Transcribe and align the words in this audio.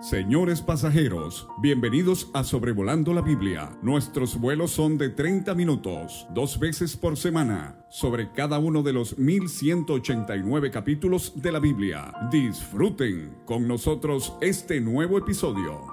Señores 0.00 0.60
pasajeros, 0.60 1.48
bienvenidos 1.62 2.30
a 2.34 2.44
Sobrevolando 2.44 3.14
la 3.14 3.22
Biblia. 3.22 3.70
Nuestros 3.82 4.38
vuelos 4.38 4.70
son 4.70 4.98
de 4.98 5.08
30 5.08 5.54
minutos, 5.54 6.26
dos 6.34 6.58
veces 6.58 6.98
por 6.98 7.16
semana, 7.16 7.86
sobre 7.88 8.30
cada 8.32 8.58
uno 8.58 8.82
de 8.82 8.92
los 8.92 9.16
1189 9.16 10.70
capítulos 10.70 11.40
de 11.40 11.50
la 11.50 11.60
Biblia. 11.60 12.12
Disfruten 12.30 13.38
con 13.46 13.66
nosotros 13.66 14.34
este 14.42 14.82
nuevo 14.82 15.16
episodio. 15.16 15.86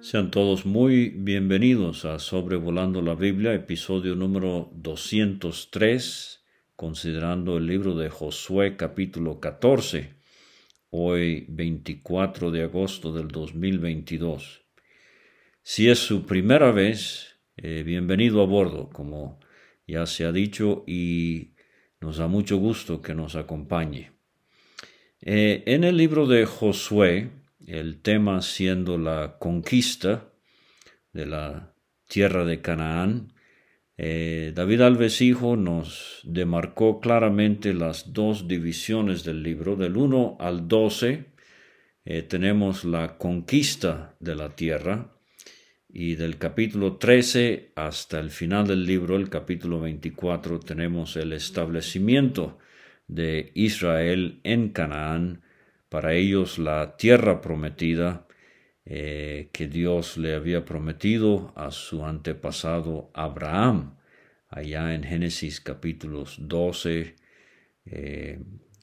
Sean 0.00 0.32
todos 0.32 0.66
muy 0.66 1.10
bienvenidos 1.10 2.04
a 2.04 2.18
Sobrevolando 2.18 3.02
la 3.02 3.14
Biblia, 3.14 3.54
episodio 3.54 4.16
número 4.16 4.68
203 4.74 6.39
considerando 6.80 7.58
el 7.58 7.66
libro 7.66 7.94
de 7.94 8.08
Josué 8.08 8.74
capítulo 8.74 9.38
14, 9.38 10.14
hoy 10.88 11.44
24 11.50 12.50
de 12.50 12.62
agosto 12.62 13.12
del 13.12 13.28
2022. 13.28 14.62
Si 15.62 15.90
es 15.90 15.98
su 15.98 16.24
primera 16.24 16.72
vez, 16.72 17.36
eh, 17.58 17.82
bienvenido 17.84 18.40
a 18.40 18.46
bordo, 18.46 18.88
como 18.88 19.40
ya 19.86 20.06
se 20.06 20.24
ha 20.24 20.32
dicho, 20.32 20.82
y 20.86 21.50
nos 22.00 22.16
da 22.16 22.28
mucho 22.28 22.56
gusto 22.56 23.02
que 23.02 23.14
nos 23.14 23.36
acompañe. 23.36 24.12
Eh, 25.20 25.62
en 25.66 25.84
el 25.84 25.98
libro 25.98 26.26
de 26.26 26.46
Josué, 26.46 27.28
el 27.66 28.00
tema 28.00 28.40
siendo 28.40 28.96
la 28.96 29.36
conquista 29.38 30.32
de 31.12 31.26
la 31.26 31.74
tierra 32.08 32.46
de 32.46 32.62
Canaán, 32.62 33.34
eh, 34.02 34.52
David 34.54 34.80
Alves 34.80 35.20
Hijo 35.20 35.56
nos 35.56 36.22
demarcó 36.24 37.00
claramente 37.00 37.74
las 37.74 38.14
dos 38.14 38.48
divisiones 38.48 39.24
del 39.24 39.42
libro. 39.42 39.76
Del 39.76 39.98
1 39.98 40.38
al 40.40 40.68
12 40.68 41.26
eh, 42.06 42.22
tenemos 42.22 42.86
la 42.86 43.18
conquista 43.18 44.16
de 44.18 44.36
la 44.36 44.56
tierra 44.56 45.12
y 45.86 46.14
del 46.14 46.38
capítulo 46.38 46.96
13 46.96 47.72
hasta 47.76 48.20
el 48.20 48.30
final 48.30 48.66
del 48.68 48.86
libro, 48.86 49.16
el 49.16 49.28
capítulo 49.28 49.80
24, 49.80 50.60
tenemos 50.60 51.16
el 51.16 51.34
establecimiento 51.34 52.56
de 53.06 53.52
Israel 53.54 54.40
en 54.44 54.70
Canaán, 54.70 55.42
para 55.90 56.14
ellos 56.14 56.58
la 56.58 56.96
tierra 56.96 57.42
prometida 57.42 58.26
eh, 58.84 59.50
que 59.52 59.68
Dios 59.68 60.16
le 60.16 60.34
había 60.34 60.64
prometido 60.64 61.52
a 61.56 61.70
su 61.70 62.04
antepasado 62.04 63.10
Abraham, 63.14 63.96
allá 64.48 64.94
en 64.94 65.04
Génesis 65.04 65.60
capítulos 65.60 66.36
12, 66.40 67.16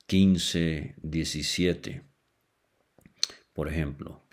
15, 0.08 0.96
17, 1.02 2.02
por 3.54 3.68
ejemplo. 3.68 4.24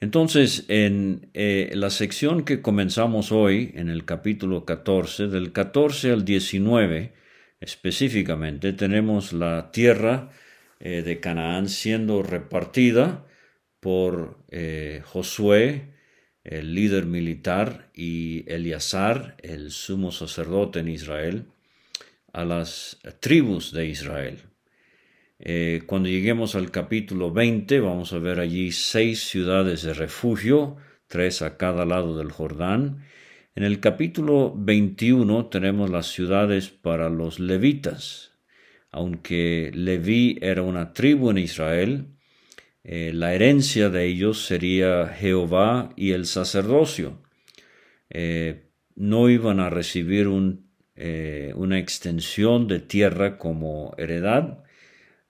Entonces, 0.00 0.64
en 0.68 1.30
eh, 1.34 1.70
la 1.74 1.90
sección 1.90 2.44
que 2.44 2.62
comenzamos 2.62 3.32
hoy, 3.32 3.72
en 3.74 3.88
el 3.88 4.04
capítulo 4.04 4.64
14, 4.64 5.26
del 5.26 5.52
14 5.52 6.12
al 6.12 6.24
19, 6.24 7.14
específicamente, 7.60 8.72
tenemos 8.72 9.32
la 9.32 9.72
tierra 9.72 10.30
eh, 10.78 11.02
de 11.02 11.18
Canaán 11.18 11.68
siendo 11.68 12.22
repartida 12.22 13.26
por 13.80 14.37
eh, 14.48 15.02
Josué, 15.04 15.94
el 16.44 16.74
líder 16.74 17.06
militar, 17.06 17.90
y 17.94 18.44
Eleazar, 18.50 19.36
el 19.42 19.70
sumo 19.70 20.12
sacerdote 20.12 20.80
en 20.80 20.88
Israel, 20.88 21.46
a 22.32 22.44
las 22.44 22.98
tribus 23.20 23.72
de 23.72 23.86
Israel. 23.86 24.38
Eh, 25.40 25.82
cuando 25.86 26.08
lleguemos 26.08 26.54
al 26.56 26.70
capítulo 26.70 27.32
20, 27.32 27.80
vamos 27.80 28.12
a 28.12 28.18
ver 28.18 28.40
allí 28.40 28.72
seis 28.72 29.22
ciudades 29.28 29.82
de 29.82 29.94
refugio, 29.94 30.76
tres 31.06 31.42
a 31.42 31.56
cada 31.56 31.84
lado 31.84 32.18
del 32.18 32.32
Jordán. 32.32 33.04
En 33.54 33.62
el 33.62 33.80
capítulo 33.80 34.52
21 34.56 35.46
tenemos 35.46 35.90
las 35.90 36.06
ciudades 36.06 36.70
para 36.70 37.08
los 37.08 37.38
levitas. 37.38 38.32
Aunque 38.90 39.70
Leví 39.74 40.38
era 40.40 40.62
una 40.62 40.92
tribu 40.92 41.30
en 41.30 41.38
Israel, 41.38 42.17
eh, 42.84 43.12
la 43.12 43.34
herencia 43.34 43.90
de 43.90 44.06
ellos 44.06 44.46
sería 44.46 45.08
Jehová 45.08 45.90
y 45.96 46.12
el 46.12 46.26
sacerdocio. 46.26 47.20
Eh, 48.10 48.70
no 48.96 49.28
iban 49.28 49.60
a 49.60 49.70
recibir 49.70 50.28
eh, 50.96 51.52
una 51.56 51.78
extensión 51.78 52.66
de 52.66 52.80
tierra 52.80 53.38
como 53.38 53.94
heredad, 53.98 54.64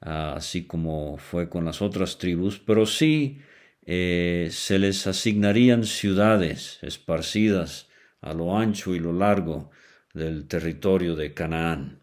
así 0.01 0.67
como 0.67 1.19
fue 1.19 1.49
con 1.49 1.65
las 1.65 1.83
otras 1.83 2.19
tribus, 2.19 2.61
pero 2.61 2.87
sí 2.87 3.41
se 3.85 4.79
les 4.79 5.07
asignarían 5.07 5.85
ciudades 5.85 6.79
esparcidas 6.83 7.89
a 8.21 8.35
lo 8.35 8.57
ancho 8.57 8.95
y 8.95 9.01
lo 9.01 9.13
largo 9.13 9.71
del 10.15 10.47
territorio 10.47 11.17
de 11.17 11.35
Canaán 11.35 12.01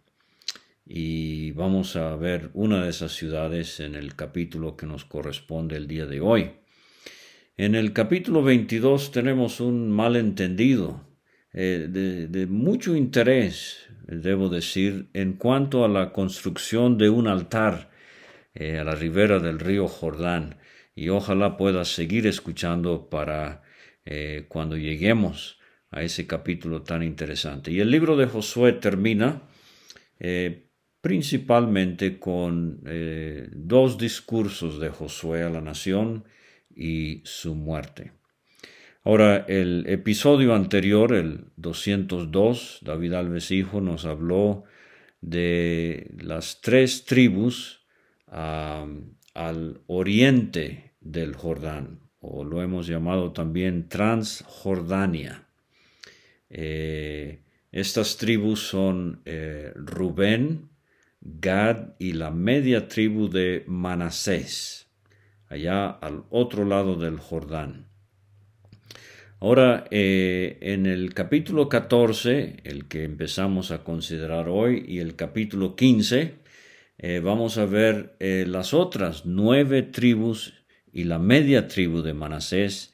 y 0.85 1.51
vamos 1.51 1.95
a 1.95 2.15
ver 2.15 2.51
una 2.53 2.83
de 2.83 2.91
esas 2.91 3.11
ciudades 3.11 3.79
en 3.79 3.95
el 3.95 4.15
capítulo 4.15 4.77
que 4.77 4.85
nos 4.85 5.03
corresponde 5.03 5.77
el 5.77 5.87
día 5.87 6.05
de 6.05 6.21
hoy. 6.21 6.51
En 7.57 7.73
el 7.73 7.93
capítulo 7.93 8.43
22 8.43 9.11
tenemos 9.11 9.59
un 9.59 9.89
malentendido 9.89 11.07
eh, 11.53 11.87
de, 11.89 12.47
mucho 12.47 12.95
interés, 12.95 13.87
debo 14.07 14.49
decir, 14.49 15.07
en 15.13 15.33
cuanto 15.33 15.85
a 15.85 15.87
la 15.87 16.11
construcción 16.11 16.97
de 16.97 17.09
un 17.09 17.27
altar 17.27 17.89
eh, 18.53 18.77
a 18.77 18.83
la 18.83 18.93
ribera 18.93 19.39
del 19.39 19.59
río 19.59 19.87
Jordán. 19.87 20.57
Y 20.93 21.09
ojalá 21.09 21.57
pueda 21.57 21.85
seguir 21.85 22.27
escuchando 22.27 23.09
para 23.09 23.63
eh, 24.05 24.45
cuando 24.49 24.77
lleguemos 24.77 25.59
a 25.91 26.03
ese 26.03 26.27
capítulo 26.27 26.83
tan 26.83 27.03
interesante. 27.03 27.71
Y 27.71 27.79
el 27.79 27.89
libro 27.89 28.17
de 28.17 28.27
Josué 28.27 28.73
termina 28.73 29.43
principalmente 31.05 32.17
con 32.17 32.81
eh, 32.87 33.47
dos 33.51 33.99
discursos 33.99 34.79
de 34.79 34.89
Josué 34.89 35.43
a 35.43 35.51
la 35.51 35.61
nación 35.61 36.23
y 36.75 37.21
su 37.25 37.53
muerte. 37.53 38.13
Ahora, 39.03 39.45
el 39.47 39.85
episodio 39.87 40.55
anterior, 40.55 41.13
el 41.13 41.45
202, 41.57 42.79
David 42.81 43.13
Alves 43.13 43.51
Hijo 43.51 43.81
nos 43.81 44.05
habló 44.05 44.63
de 45.21 46.09
las 46.17 46.61
tres 46.61 47.05
tribus 47.05 47.85
al 48.25 49.81
oriente 49.85 50.95
del 51.01 51.35
Jordán, 51.35 51.99
o 52.19 52.43
lo 52.43 52.63
hemos 52.63 52.87
llamado 52.87 53.31
también 53.31 53.89
Transjordania. 53.89 55.47
Eh, 56.49 57.43
estas 57.71 58.17
tribus 58.17 58.61
son 58.61 59.21
eh, 59.25 59.71
Rubén, 59.75 60.73
Gad 61.27 61.95
y 61.97 62.13
la 62.13 62.29
media 62.29 62.87
tribu 62.87 63.29
de 63.29 63.63
Manasés, 63.65 64.91
allá 65.47 65.89
al 65.89 66.23
otro 66.29 66.65
lado 66.65 66.97
del 66.97 67.17
Jordán. 67.17 67.89
Ahora, 69.39 69.85
eh, 69.89 70.59
en 70.61 70.85
el 70.85 71.15
capítulo 71.15 71.67
14, 71.67 72.57
el 72.63 72.87
que 72.87 73.05
empezamos 73.05 73.71
a 73.71 73.83
considerar 73.83 74.49
hoy, 74.49 74.85
y 74.87 74.99
el 74.99 75.15
capítulo 75.15 75.75
15, 75.75 76.35
eh, 76.99 77.21
vamos 77.23 77.57
a 77.57 77.65
ver 77.65 78.15
eh, 78.19 78.45
las 78.47 78.75
otras 78.75 79.25
nueve 79.25 79.81
tribus 79.81 80.53
y 80.93 81.05
la 81.05 81.17
media 81.17 81.67
tribu 81.67 82.03
de 82.03 82.13
Manasés 82.13 82.93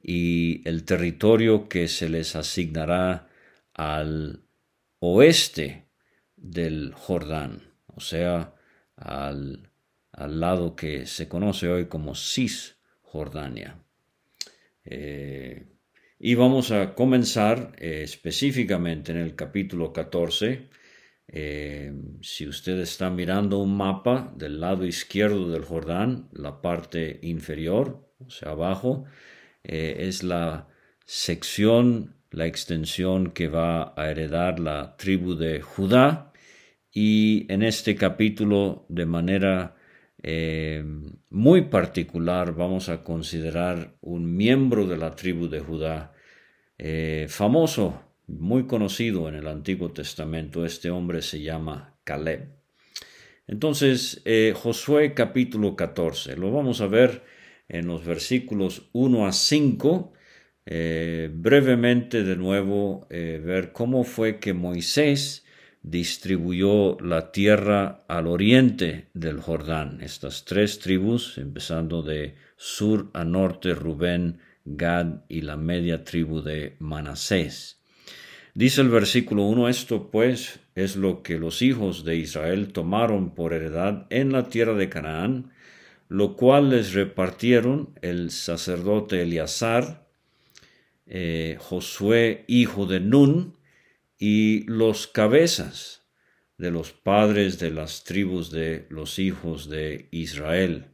y 0.00 0.66
el 0.68 0.84
territorio 0.84 1.68
que 1.68 1.88
se 1.88 2.08
les 2.08 2.36
asignará 2.36 3.28
al 3.74 4.44
oeste 5.00 5.88
del 6.36 6.92
Jordán 6.94 7.71
o 7.94 8.00
sea, 8.00 8.54
al, 8.96 9.70
lado 10.12 10.76
que 10.76 11.06
se 11.06 11.28
conoce 11.28 11.68
hoy 11.68 11.86
como 11.86 12.14
Cisjordania. 12.14 13.78
Eh, 14.84 15.66
y 16.18 16.34
vamos 16.34 16.70
a 16.70 16.94
comenzar 16.94 17.72
eh, 17.78 18.02
específicamente 18.02 19.12
en 19.12 19.18
el 19.18 19.34
capítulo 19.34 19.92
14. 19.92 20.68
Eh, 21.28 21.92
si 22.20 22.46
usted 22.46 22.78
está 22.80 23.10
mirando 23.10 23.58
un 23.58 23.76
mapa 23.76 24.32
del 24.36 24.60
lado 24.60 24.84
izquierdo 24.84 25.50
del 25.50 25.64
Jordán, 25.64 26.28
la 26.32 26.60
parte 26.60 27.18
inferior, 27.22 28.08
o 28.18 28.30
sea, 28.30 28.50
abajo, 28.50 29.04
es 29.64 30.22
la 30.24 30.68
sección, 31.04 32.16
la 32.30 32.46
extensión 32.46 33.30
que 33.30 33.48
va 33.48 33.94
a 33.96 34.10
heredar 34.10 34.58
la 34.58 34.96
tribu 34.96 35.34
de 35.34 35.62
Judá 35.62 36.31
y 36.92 37.46
en 37.52 37.62
este 37.62 37.96
capítulo 37.96 38.84
de 38.88 39.06
manera 39.06 39.76
eh, 40.22 40.84
muy 41.30 41.62
particular 41.62 42.54
vamos 42.54 42.88
a 42.88 43.02
considerar 43.02 43.96
un 44.02 44.36
miembro 44.36 44.86
de 44.86 44.98
la 44.98 45.16
tribu 45.16 45.48
de 45.48 45.60
Judá, 45.60 46.12
eh, 46.78 47.26
famoso, 47.28 48.02
muy 48.26 48.66
conocido 48.66 49.28
en 49.28 49.34
el 49.34 49.46
Antiguo 49.46 49.90
Testamento. 49.90 50.64
Este 50.64 50.90
hombre 50.90 51.22
se 51.22 51.42
llama 51.42 51.96
Caleb. 52.04 52.50
Entonces, 53.46 54.22
eh, 54.24 54.52
Josué 54.54 55.14
capítulo 55.14 55.74
14, 55.74 56.36
lo 56.36 56.52
vamos 56.52 56.80
a 56.80 56.86
ver 56.86 57.22
en 57.68 57.86
los 57.86 58.04
versículos 58.04 58.90
1 58.92 59.26
a 59.26 59.32
5, 59.32 60.12
eh, 60.66 61.30
brevemente 61.32 62.22
de 62.22 62.36
nuevo 62.36 63.06
ver 63.10 63.72
cómo 63.72 64.04
fue 64.04 64.38
que 64.38 64.52
Moisés 64.52 65.44
distribuyó 65.82 66.96
la 67.00 67.32
tierra 67.32 68.04
al 68.08 68.26
oriente 68.26 69.08
del 69.14 69.40
Jordán. 69.40 70.00
Estas 70.00 70.44
tres 70.44 70.78
tribus, 70.78 71.38
empezando 71.38 72.02
de 72.02 72.36
sur 72.56 73.10
a 73.14 73.24
norte, 73.24 73.74
Rubén, 73.74 74.38
Gad 74.64 75.24
y 75.28 75.40
la 75.40 75.56
media 75.56 76.04
tribu 76.04 76.40
de 76.40 76.76
Manasés. 76.78 77.80
Dice 78.54 78.82
el 78.82 78.90
versículo 78.90 79.44
1, 79.44 79.68
esto 79.68 80.10
pues 80.10 80.60
es 80.74 80.96
lo 80.96 81.22
que 81.22 81.38
los 81.38 81.62
hijos 81.62 82.04
de 82.04 82.16
Israel 82.16 82.72
tomaron 82.72 83.34
por 83.34 83.52
heredad 83.52 84.06
en 84.10 84.30
la 84.30 84.48
tierra 84.48 84.74
de 84.74 84.88
Canaán, 84.88 85.52
lo 86.08 86.36
cual 86.36 86.70
les 86.70 86.92
repartieron 86.92 87.98
el 88.02 88.30
sacerdote 88.30 89.22
Eleazar, 89.22 90.06
eh, 91.06 91.56
Josué 91.58 92.44
hijo 92.46 92.86
de 92.86 93.00
Nun, 93.00 93.56
y 94.24 94.62
los 94.68 95.08
cabezas 95.08 96.04
de 96.56 96.70
los 96.70 96.92
padres 96.92 97.58
de 97.58 97.72
las 97.72 98.04
tribus 98.04 98.52
de 98.52 98.86
los 98.88 99.18
hijos 99.18 99.68
de 99.68 100.06
Israel. 100.12 100.92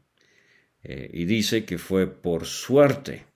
Eh, 0.82 1.10
y 1.12 1.26
dice 1.26 1.66
que 1.66 1.76
fue 1.76 2.06
por 2.06 2.46
suerte. 2.46 3.26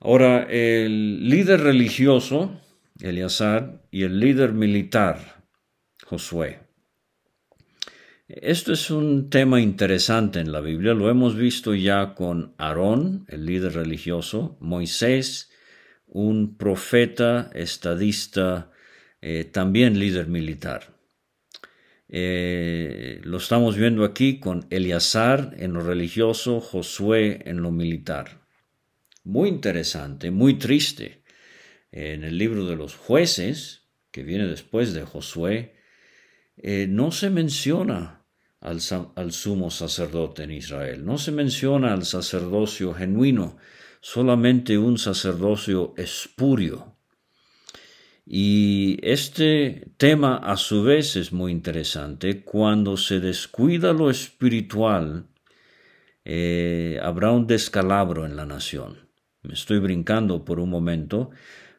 Ahora, 0.00 0.42
el 0.50 1.28
líder 1.28 1.60
religioso, 1.60 2.60
Eleazar, 2.98 3.86
y 3.92 4.02
el 4.02 4.18
líder 4.18 4.54
militar, 4.54 5.44
Josué. 6.04 6.58
Esto 8.26 8.72
es 8.72 8.90
un 8.90 9.30
tema 9.30 9.60
interesante 9.60 10.40
en 10.40 10.50
la 10.50 10.60
Biblia, 10.60 10.94
lo 10.94 11.08
hemos 11.10 11.36
visto 11.36 11.76
ya 11.76 12.16
con 12.16 12.56
Aarón, 12.58 13.24
el 13.28 13.46
líder 13.46 13.74
religioso, 13.74 14.56
Moisés, 14.58 15.52
un 16.16 16.56
profeta, 16.56 17.50
estadista, 17.52 18.70
eh, 19.20 19.44
también 19.44 19.98
líder 19.98 20.28
militar. 20.28 20.96
Eh, 22.08 23.20
lo 23.22 23.36
estamos 23.36 23.76
viendo 23.76 24.02
aquí 24.02 24.40
con 24.40 24.66
Eleazar 24.70 25.54
en 25.58 25.74
lo 25.74 25.82
religioso, 25.82 26.62
Josué 26.62 27.42
en 27.44 27.60
lo 27.60 27.70
militar. 27.70 28.46
Muy 29.24 29.50
interesante, 29.50 30.30
muy 30.30 30.54
triste. 30.54 31.22
En 31.92 32.24
el 32.24 32.38
libro 32.38 32.64
de 32.64 32.76
los 32.76 32.96
jueces, 32.96 33.82
que 34.10 34.22
viene 34.22 34.46
después 34.46 34.94
de 34.94 35.04
Josué, 35.04 35.74
eh, 36.56 36.86
no 36.88 37.12
se 37.12 37.28
menciona 37.28 38.24
al, 38.60 38.80
al 39.16 39.32
sumo 39.32 39.70
sacerdote 39.70 40.44
en 40.44 40.52
Israel, 40.52 41.04
no 41.04 41.18
se 41.18 41.30
menciona 41.30 41.92
al 41.92 42.06
sacerdocio 42.06 42.94
genuino, 42.94 43.58
solamente 44.06 44.78
un 44.78 44.98
sacerdocio 44.98 45.92
espurio. 45.96 46.94
Y 48.24 48.98
este 49.02 49.90
tema 49.96 50.36
a 50.36 50.56
su 50.56 50.84
vez 50.84 51.16
es 51.16 51.32
muy 51.32 51.50
interesante. 51.50 52.44
Cuando 52.44 52.96
se 52.96 53.18
descuida 53.18 53.92
lo 53.92 54.08
espiritual, 54.08 55.26
eh, 56.24 57.00
habrá 57.02 57.32
un 57.32 57.48
descalabro 57.48 58.24
en 58.24 58.36
la 58.36 58.46
nación. 58.46 59.08
Me 59.42 59.54
estoy 59.54 59.80
brincando 59.80 60.44
por 60.44 60.60
un 60.60 60.70
momento, 60.70 61.30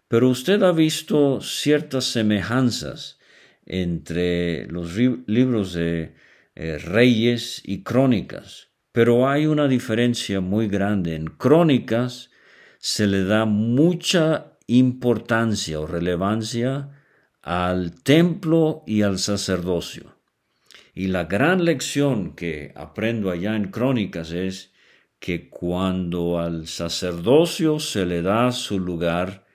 pero 0.09 0.27
usted 0.27 0.61
ha 0.63 0.73
visto 0.73 1.39
ciertas 1.39 2.11
semejanzas 2.11 3.19
entre 3.65 4.67
los 4.67 4.97
libros 4.97 5.71
de 5.71 6.13
eh, 6.55 6.77
reyes 6.77 7.61
y 7.63 7.83
crónicas. 7.83 8.67
Pero 8.97 9.29
hay 9.29 9.45
una 9.45 9.67
diferencia 9.67 10.41
muy 10.41 10.67
grande. 10.67 11.13
En 11.13 11.27
crónicas 11.27 12.31
se 12.79 13.05
le 13.05 13.25
da 13.25 13.45
mucha 13.45 14.57
importancia 14.65 15.79
o 15.79 15.85
relevancia 15.85 16.99
al 17.43 18.01
templo 18.01 18.83
y 18.87 19.03
al 19.03 19.19
sacerdocio. 19.19 20.15
Y 20.95 21.09
la 21.09 21.25
gran 21.25 21.63
lección 21.63 22.35
que 22.35 22.71
aprendo 22.75 23.29
allá 23.29 23.55
en 23.55 23.69
crónicas 23.69 24.31
es 24.31 24.73
que 25.19 25.47
cuando 25.47 26.39
al 26.39 26.65
sacerdocio 26.65 27.79
se 27.79 28.03
le 28.03 28.23
da 28.23 28.51
su 28.51 28.79
lugar 28.79 29.45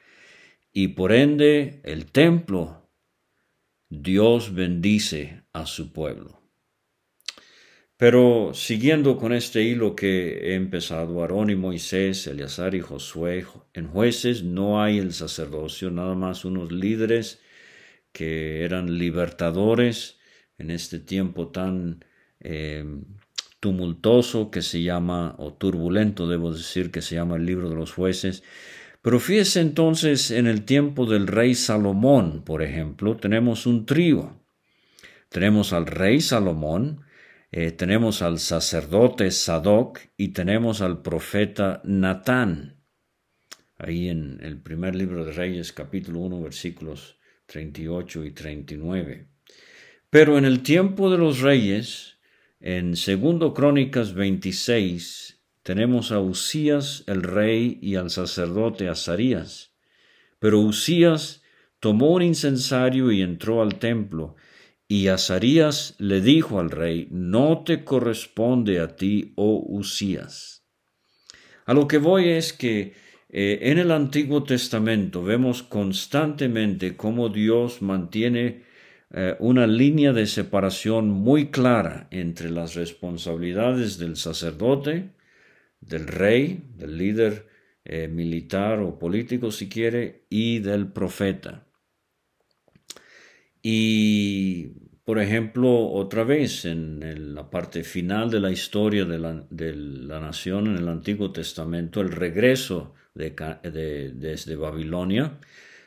y 0.73 0.87
por 0.87 1.11
ende 1.11 1.81
el 1.83 2.07
templo, 2.07 2.89
Dios 3.89 4.55
bendice 4.55 5.43
a 5.53 5.67
su 5.67 5.93
pueblo. 5.93 6.42
Pero 8.03 8.51
siguiendo 8.53 9.17
con 9.17 9.33
este 9.33 9.63
hilo 9.63 9.95
que 9.95 10.51
he 10.51 10.55
empezado, 10.57 11.21
Aarón 11.23 11.51
y 11.51 11.55
Moisés, 11.55 12.27
Eleazar 12.27 12.75
y 12.75 12.81
Josué, 12.81 13.47
en 13.75 13.87
jueces 13.87 14.43
no 14.43 14.83
hay 14.83 14.99
el 14.99 15.13
sacerdocio, 15.13 15.89
nada 15.89 16.17
más 16.17 16.45
unos 16.45 16.73
líderes 16.73 17.41
que 18.11 18.65
eran 18.65 18.99
libertadores 18.99 20.19
en 20.59 20.73
este 20.73 20.99
tiempo 20.99 21.51
tan 21.53 22.05
eh, 22.41 22.85
tumultuoso 23.61 24.51
que 24.51 24.63
se 24.63 24.83
llama, 24.83 25.37
o 25.39 25.53
turbulento 25.53 26.27
debo 26.27 26.53
decir, 26.53 26.91
que 26.91 27.03
se 27.03 27.15
llama 27.15 27.37
el 27.37 27.47
libro 27.47 27.71
de 27.71 27.77
los 27.77 27.93
jueces. 27.93 28.43
Pero 29.01 29.21
fíjese 29.21 29.61
entonces 29.61 30.33
en 30.33 30.49
el 30.49 30.65
tiempo 30.65 31.07
del 31.07 31.29
rey 31.29 31.55
Salomón, 31.55 32.43
por 32.43 32.63
ejemplo, 32.63 33.17
tenemos 33.17 33.65
un 33.65 33.87
trío. 33.87 34.41
Tenemos 35.29 35.73
al 35.73 35.87
rey 35.87 36.21
Salomón, 36.21 37.05
eh, 37.55 37.71
tenemos 37.71 38.23
al 38.23 38.39
sacerdote 38.39 39.31
Sadoc 39.31 40.01
y 40.17 40.29
tenemos 40.29 40.81
al 40.81 41.03
profeta 41.03 41.83
Natán. 41.85 42.83
Ahí 43.77 44.09
en 44.09 44.41
el 44.43 44.59
primer 44.59 44.95
libro 44.95 45.23
de 45.23 45.33
Reyes, 45.33 45.71
capítulo 45.75 46.21
1, 46.21 46.41
versículos 46.41 47.19
38 47.45 48.25
y 48.25 48.31
39. 48.31 49.29
Pero 50.09 50.39
en 50.39 50.47
el 50.47 50.63
tiempo 50.63 51.11
de 51.11 51.19
los 51.19 51.41
reyes, 51.41 52.17
en 52.59 52.97
segundo 52.97 53.53
Crónicas 53.53 54.15
26, 54.15 55.43
tenemos 55.63 56.11
a 56.11 56.21
Usías 56.21 57.05
el 57.07 57.23
rey 57.23 57.79
y 57.83 57.97
al 57.97 58.09
sacerdote 58.09 58.89
Azarías. 58.89 59.75
Pero 60.39 60.59
Usías 60.61 61.43
tomó 61.81 62.13
un 62.13 62.23
incensario 62.23 63.13
y 63.13 63.21
entró 63.21 63.61
al 63.61 63.79
templo, 63.79 64.37
y 64.93 65.09
Azarías 65.09 65.95
le 65.97 66.21
dijo 66.21 66.61
al 66.61 66.71
rey, 66.71 67.09
no 67.11 67.65
te 67.65 67.83
corresponde 67.83 68.79
a 68.79 68.95
ti, 68.95 69.33
oh 69.37 69.65
Usías. 69.67 70.67
A 71.65 71.73
lo 71.73 71.89
que 71.89 71.97
voy 71.97 72.29
es 72.29 72.53
que 72.53 72.93
eh, 73.31 73.59
en 73.63 73.79
el 73.79 73.91
Antiguo 73.91 74.45
Testamento 74.45 75.25
vemos 75.25 75.63
constantemente 75.63 76.95
cómo 76.95 77.31
Dios 77.31 77.81
mantiene 77.81 78.65
eh, 79.11 79.35
una 79.39 79.67
línea 79.67 80.13
de 80.13 80.27
separación 80.27 81.09
muy 81.09 81.51
clara 81.51 82.07
entre 82.11 82.51
las 82.51 82.75
responsabilidades 82.75 83.97
del 83.97 84.17
sacerdote, 84.17 85.13
del 85.81 86.07
rey, 86.07 86.65
del 86.77 86.99
líder 86.99 87.47
eh, 87.87 88.09
militar 88.09 88.81
o 88.81 88.99
político 88.99 89.53
si 89.53 89.71
quiere, 89.71 90.27
y 90.29 90.59
del 90.59 90.93
profeta. 90.93 91.67
Y 93.63 94.82
por 95.05 95.19
ejemplo, 95.19 95.89
otra 95.91 96.23
vez 96.23 96.65
en, 96.65 97.35
la 97.35 97.51
parte 97.51 97.83
final 97.83 98.31
de 98.31 98.41
la 98.41 98.51
historia 98.53 99.05
de 99.05 99.19
la, 99.19 100.21
nación 100.21 100.69
en 100.69 100.77
el 100.77 100.89
Antiguo 100.89 101.33
Testamento, 101.33 102.01
el 102.01 102.13
regreso 102.13 102.95
de, 103.15 104.13
desde 104.15 104.57
Babilonia, 104.57 105.39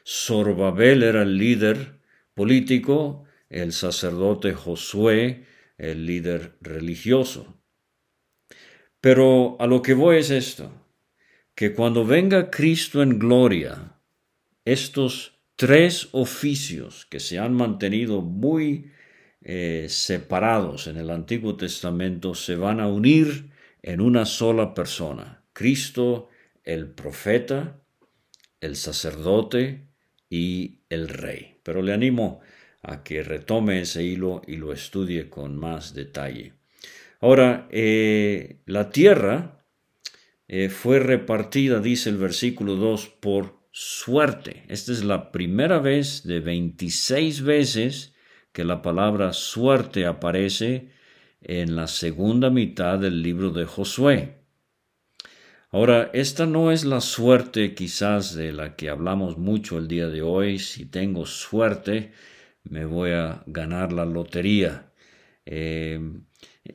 Zorobabel 0.06 1.04
era 1.04 1.22
el 1.22 1.38
líder 1.38 2.00
político, 2.34 3.24
el 3.50 3.72
sacerdote 3.72 4.54
Josué, 4.54 5.46
el 5.78 6.06
líder 6.06 6.58
religioso. 6.60 7.62
Pero 9.00 9.56
a 9.60 9.68
lo 9.68 9.82
que 9.82 9.94
voy 9.94 10.18
es 10.18 10.30
esto, 10.30 10.72
que 11.56 11.74
cuando 11.74 12.06
venga 12.06 12.50
Cristo 12.52 13.02
en 13.02 13.18
gloria, 13.18 13.94
estos 14.66 15.40
tres 15.56 16.10
oficios 16.12 17.06
que 17.06 17.22
se 17.22 17.40
han 17.40 17.54
mantenido 17.54 18.22
muy 18.22 18.92
eh, 19.48 19.86
separados 19.90 20.88
en 20.88 20.98
el 20.98 21.12
Antiguo 21.12 21.56
Testamento 21.56 22.34
se 22.34 22.56
van 22.56 22.80
a 22.80 22.88
unir 22.88 23.52
en 23.84 24.02
una 24.02 24.26
sola 24.26 24.74
persona, 24.74 25.44
Cristo 25.54 26.30
el 26.64 26.88
profeta, 26.88 27.80
el 28.60 28.76
sacerdote 28.76 29.88
y 30.32 30.80
el 30.90 31.08
rey. 31.10 31.60
Pero 31.62 31.84
le 31.84 31.94
animo 31.94 32.40
a 32.82 33.04
que 33.04 33.22
retome 33.22 33.82
ese 33.82 34.04
hilo 34.04 34.42
y 34.48 34.56
lo 34.56 34.74
estudie 34.74 35.30
con 35.30 35.56
más 35.56 35.94
detalle. 35.94 36.54
Ahora, 37.22 37.68
eh, 37.70 38.62
la 38.66 38.90
tierra 38.90 39.64
eh, 40.48 40.70
fue 40.70 40.98
repartida, 40.98 41.82
dice 41.82 42.10
el 42.10 42.18
versículo 42.18 42.78
2, 42.78 43.10
por 43.20 43.60
suerte. 43.72 44.64
Esta 44.70 44.92
es 44.92 45.04
la 45.04 45.32
primera 45.32 45.78
vez 45.78 46.24
de 46.24 46.40
26 46.40 47.44
veces 47.44 48.15
que 48.56 48.64
la 48.64 48.82
palabra 48.82 49.34
suerte 49.34 50.06
aparece 50.06 50.88
en 51.42 51.76
la 51.76 51.88
segunda 51.88 52.50
mitad 52.50 52.98
del 52.98 53.22
libro 53.22 53.50
de 53.50 53.66
Josué. 53.66 54.46
Ahora, 55.72 56.10
esta 56.14 56.46
no 56.46 56.72
es 56.72 56.86
la 56.86 57.02
suerte 57.02 57.76
quizás 57.76 58.34
de 58.34 58.54
la 58.54 58.78
que 58.78 58.90
hablamos 58.90 59.38
mucho 59.38 59.78
el 59.78 59.90
día 59.90 60.08
de 60.08 60.22
hoy. 60.22 60.58
Si 60.58 60.86
tengo 60.86 61.26
suerte, 61.26 62.14
me 62.64 62.86
voy 62.86 63.12
a 63.12 63.44
ganar 63.46 63.92
la 63.92 64.06
lotería. 64.06 64.94
Eh, 65.46 66.00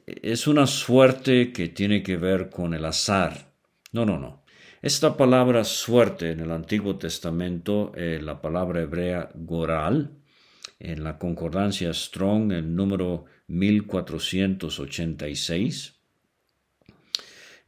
es 0.05 0.47
una 0.47 0.67
suerte 0.67 1.51
que 1.51 1.69
tiene 1.69 2.03
que 2.03 2.19
ver 2.19 2.51
con 2.51 2.75
el 2.75 2.85
azar. 2.85 3.55
No, 3.93 4.05
no, 4.05 4.19
no. 4.19 4.45
Esta 4.83 5.17
palabra 5.17 5.65
suerte 5.65 6.33
en 6.33 6.41
el 6.41 6.51
Antiguo 6.51 6.97
Testamento, 6.97 7.93
eh, 7.97 8.21
la 8.23 8.43
palabra 8.43 8.83
hebrea 8.83 9.31
goral, 9.35 10.20
en 10.81 11.05
la 11.05 11.17
concordancia 11.19 11.93
Strong, 11.93 12.53
el 12.53 12.75
número 12.75 13.27
1486. 13.49 16.01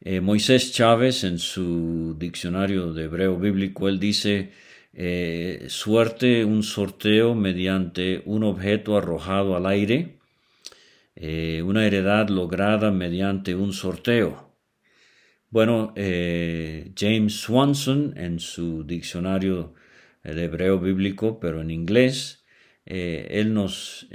Eh, 0.01 0.19
Moisés 0.19 0.73
Chávez, 0.73 1.23
en 1.23 1.37
su 1.39 2.15
diccionario 2.17 2.91
de 2.91 3.03
hebreo 3.05 3.37
bíblico, 3.37 3.87
él 3.87 3.99
dice, 3.99 4.51
eh, 4.93 5.67
suerte, 5.69 6.43
un 6.43 6.63
sorteo 6.63 7.35
mediante 7.35 8.23
un 8.25 8.43
objeto 8.43 8.97
arrojado 8.97 9.55
al 9.55 9.67
aire, 9.67 10.17
eh, 11.15 11.61
una 11.63 11.85
heredad 11.85 12.29
lograda 12.29 12.89
mediante 12.91 13.53
un 13.55 13.73
sorteo. 13.73 14.51
Bueno, 15.49 15.93
James 15.95 17.33
Swanson, 17.35 18.13
en 18.17 18.39
su 18.39 18.83
diccionario 18.83 19.75
de 20.23 20.45
hebreo 20.45 20.79
bíblico, 20.79 21.39
pero 21.39 21.61
en 21.61 21.69
inglés, 21.69 22.42
él 22.85 23.53
nos 23.53 24.07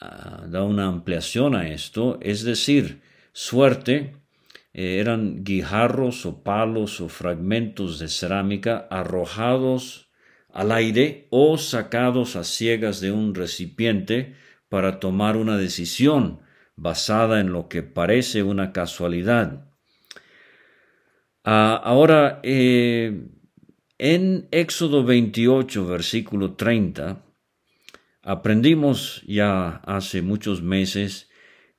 da 0.00 0.62
una 0.62 0.86
ampliación 0.86 1.54
a 1.54 1.68
esto, 1.68 2.18
es 2.20 2.44
decir, 2.44 3.02
suerte 3.32 4.14
eh, 4.74 4.98
eran 4.98 5.44
guijarros 5.44 6.26
o 6.26 6.42
palos 6.42 7.00
o 7.00 7.08
fragmentos 7.08 8.00
de 8.00 8.08
cerámica 8.08 8.88
arrojados 8.90 10.10
al 10.52 10.72
aire 10.72 11.28
o 11.30 11.56
sacados 11.58 12.34
a 12.34 12.42
ciegas 12.42 13.00
de 13.00 13.12
un 13.12 13.34
recipiente 13.34 14.34
para 14.68 14.98
tomar 14.98 15.36
una 15.36 15.56
decisión 15.56 16.40
basada 16.74 17.40
en 17.40 17.52
lo 17.52 17.68
que 17.68 17.84
parece 17.84 18.42
una 18.42 18.72
casualidad. 18.72 19.68
Ah, 21.44 21.80
ahora, 21.84 22.40
eh, 22.42 23.28
en 23.98 24.48
Éxodo 24.50 25.04
28, 25.04 25.86
versículo 25.86 26.54
30, 26.54 27.22
Aprendimos 28.24 29.22
ya 29.26 29.82
hace 29.84 30.22
muchos 30.22 30.62
meses 30.62 31.28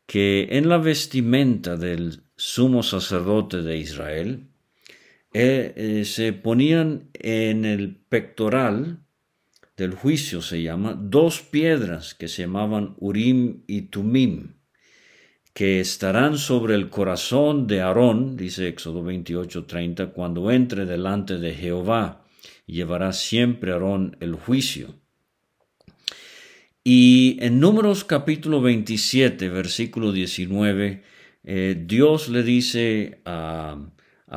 que 0.06 0.48
en 0.52 0.70
la 0.70 0.78
vestimenta 0.78 1.76
del 1.76 2.22
sumo 2.36 2.84
sacerdote 2.84 3.64
de 3.64 3.78
Israel 3.78 4.48
eh, 5.34 5.74
eh, 5.76 6.06
se 6.06 6.34
ponían 6.34 7.10
en 7.14 7.66
el 7.66 7.96
pectoral 7.96 9.00
del 9.76 9.96
juicio, 9.96 10.44
se 10.44 10.62
llama, 10.62 10.94
dos 10.94 11.42
piedras 11.42 12.14
que 12.14 12.28
se 12.28 12.44
llamaban 12.44 12.96
Urim 13.00 13.64
y 13.66 13.82
Tumim, 13.90 14.54
que 15.52 15.80
estarán 15.80 16.38
sobre 16.38 16.76
el 16.76 16.92
corazón 16.92 17.66
de 17.66 17.82
Aarón, 17.82 18.38
dice 18.38 18.68
Éxodo 18.68 19.04
28:30, 19.04 20.14
cuando 20.14 20.52
entre 20.52 20.86
delante 20.86 21.40
de 21.40 21.56
Jehová, 21.56 22.24
llevará 22.68 23.14
siempre 23.14 23.72
Aarón 23.72 24.16
el 24.20 24.36
juicio. 24.36 25.05
Y 26.88 27.40
en 27.42 27.60
Números 27.60 28.04
capítulo 28.04 28.62
27, 28.62 29.50
versículo 29.50 30.12
19, 30.12 31.02
eh, 31.44 31.84
Dios 31.84 32.30
le 32.30 32.44
dice 32.44 33.22
a, 33.26 33.76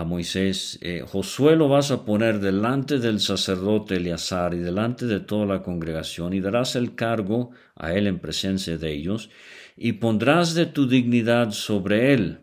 Moisés, 0.07 0.78
eh, 0.81 1.05
Josué 1.07 1.57
lo 1.57 1.69
vas 1.69 1.90
a 1.90 2.07
poner 2.07 2.40
delante 2.40 3.00
del 3.00 3.21
sacerdote 3.21 3.97
Eleazar 3.97 4.55
y 4.55 4.61
delante 4.61 5.05
de 5.05 5.21
toda 5.21 5.45
la 5.45 5.62
congregación 5.62 6.33
y 6.33 6.40
darás 6.40 6.75
el 6.75 6.95
cargo 6.95 7.50
a 7.76 7.93
él 7.93 8.07
en 8.07 8.19
presencia 8.19 8.78
de 8.78 8.95
ellos 8.95 9.28
y 9.76 9.93
pondrás 9.93 10.55
de 10.55 10.64
tu 10.64 10.88
dignidad 10.88 11.50
sobre 11.50 12.14
él, 12.14 12.38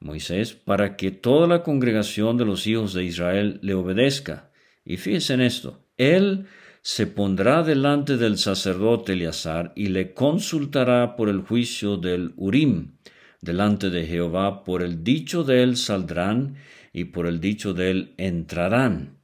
Moisés, 0.00 0.54
para 0.54 0.96
que 0.96 1.12
toda 1.12 1.46
la 1.46 1.62
congregación 1.62 2.38
de 2.38 2.44
los 2.44 2.66
hijos 2.66 2.92
de 2.92 3.04
Israel 3.04 3.60
le 3.62 3.74
obedezca. 3.74 4.50
Y 4.84 4.96
fíjense 4.96 5.34
en 5.34 5.42
esto, 5.42 5.84
él 5.96 6.46
se 6.88 7.06
pondrá 7.06 7.62
delante 7.62 8.16
del 8.16 8.38
sacerdote 8.38 9.12
Eleazar 9.12 9.74
y 9.76 9.88
le 9.88 10.14
consultará 10.14 11.16
por 11.16 11.28
el 11.28 11.42
juicio 11.42 11.98
del 11.98 12.32
Urim, 12.36 12.96
delante 13.42 13.90
de 13.90 14.06
Jehová, 14.06 14.64
por 14.64 14.80
el 14.80 15.04
dicho 15.04 15.44
de 15.44 15.62
él 15.62 15.76
saldrán 15.76 16.56
y 16.94 17.04
por 17.04 17.26
el 17.26 17.40
dicho 17.40 17.74
de 17.74 17.90
él 17.90 18.14
entrarán. 18.16 19.18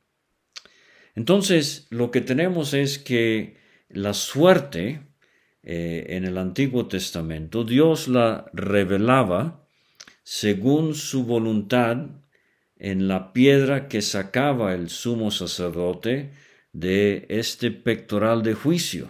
Entonces, 1.14 1.87
lo 1.88 2.11
que 2.11 2.21
tenemos 2.21 2.75
es 2.75 2.99
que 2.99 3.56
la 3.88 4.12
suerte 4.12 5.00
eh, 5.62 6.04
en 6.11 6.26
el 6.26 6.37
Antiguo 6.37 6.87
Testamento, 6.87 7.64
Dios 7.64 8.09
la 8.09 8.44
revelaba 8.52 9.66
según 10.23 10.94
su 10.94 11.25
voluntad 11.25 12.09
en 12.76 13.09
la 13.09 13.33
piedra 13.33 13.88
que 13.88 14.02
sacaba 14.02 14.75
el 14.75 14.90
sumo 14.90 15.30
sacerdote 15.30 16.44
de 16.75 17.25
este 17.31 17.71
pectoral 17.71 18.43
de 18.43 18.52
juicio. 18.52 19.09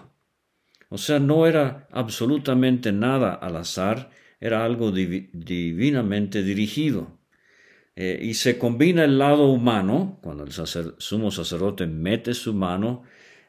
O 0.91 0.99
sea, 0.99 1.19
no 1.19 1.47
era 1.47 1.89
absolutamente 1.91 2.93
nada 2.93 3.35
al 3.35 3.57
azar, 3.57 4.11
era 4.41 4.65
algo 4.65 4.93
divinamente 4.93 6.43
dirigido. 6.43 7.19
Eh, 7.97 8.21
y 8.23 8.35
se 8.35 8.59
combina 8.59 9.05
el 9.05 9.19
lado 9.19 9.49
humano, 9.49 10.19
cuando 10.23 10.45
el 10.45 10.53
sumo 10.53 11.31
sacerdote 11.31 11.87
mete 11.87 12.35
su 12.35 12.53
mano 12.53 13.03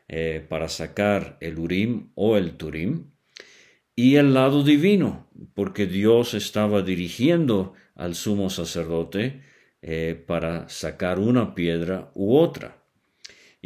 eh, 0.07 0.45
para 0.47 0.69
sacar 0.69 1.37
el 1.41 1.59
Urim 1.59 2.11
o 2.15 2.37
el 2.37 2.55
Turim, 2.57 3.11
y 3.95 4.15
el 4.15 4.33
lado 4.33 4.63
divino, 4.63 5.29
porque 5.53 5.87
Dios 5.87 6.33
estaba 6.33 6.81
dirigiendo 6.81 7.73
al 7.95 8.15
sumo 8.15 8.49
sacerdote 8.49 9.41
eh, 9.81 10.23
para 10.27 10.69
sacar 10.69 11.19
una 11.19 11.53
piedra 11.53 12.11
u 12.13 12.37
otra. 12.37 12.84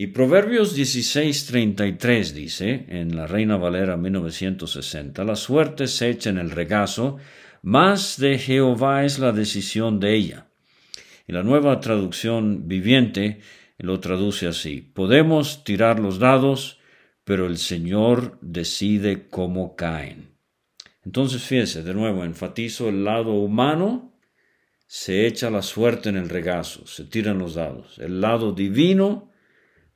Y 0.01 0.07
Proverbios 0.07 0.77
16:33 0.77 2.31
dice, 2.31 2.85
en 2.87 3.17
la 3.17 3.27
Reina 3.27 3.57
Valera 3.57 3.97
1960, 3.97 5.25
la 5.25 5.35
suerte 5.35 5.87
se 5.87 6.09
echa 6.09 6.29
en 6.29 6.37
el 6.37 6.51
regazo, 6.51 7.17
más 7.63 8.17
de 8.17 8.37
Jehová 8.37 9.03
es 9.03 9.19
la 9.19 9.33
decisión 9.33 9.99
de 9.99 10.15
ella. 10.15 10.47
Y 11.27 11.33
la 11.33 11.43
nueva 11.43 11.81
traducción 11.81 12.69
viviente 12.69 13.41
lo 13.77 13.99
traduce 13.99 14.47
así, 14.47 14.79
podemos 14.79 15.65
tirar 15.65 15.99
los 15.99 16.17
dados, 16.17 16.79
pero 17.25 17.45
el 17.45 17.57
Señor 17.57 18.37
decide 18.39 19.27
cómo 19.27 19.75
caen. 19.75 20.29
Entonces, 21.03 21.43
fíjese, 21.43 21.83
de 21.83 21.93
nuevo, 21.93 22.23
enfatizo 22.23 22.87
el 22.87 23.03
lado 23.03 23.33
humano, 23.33 24.17
se 24.87 25.27
echa 25.27 25.49
la 25.49 25.61
suerte 25.61 26.07
en 26.07 26.15
el 26.15 26.29
regazo, 26.29 26.87
se 26.87 27.03
tiran 27.03 27.37
los 27.37 27.55
dados. 27.55 27.99
El 27.99 28.21
lado 28.21 28.53
divino, 28.53 29.29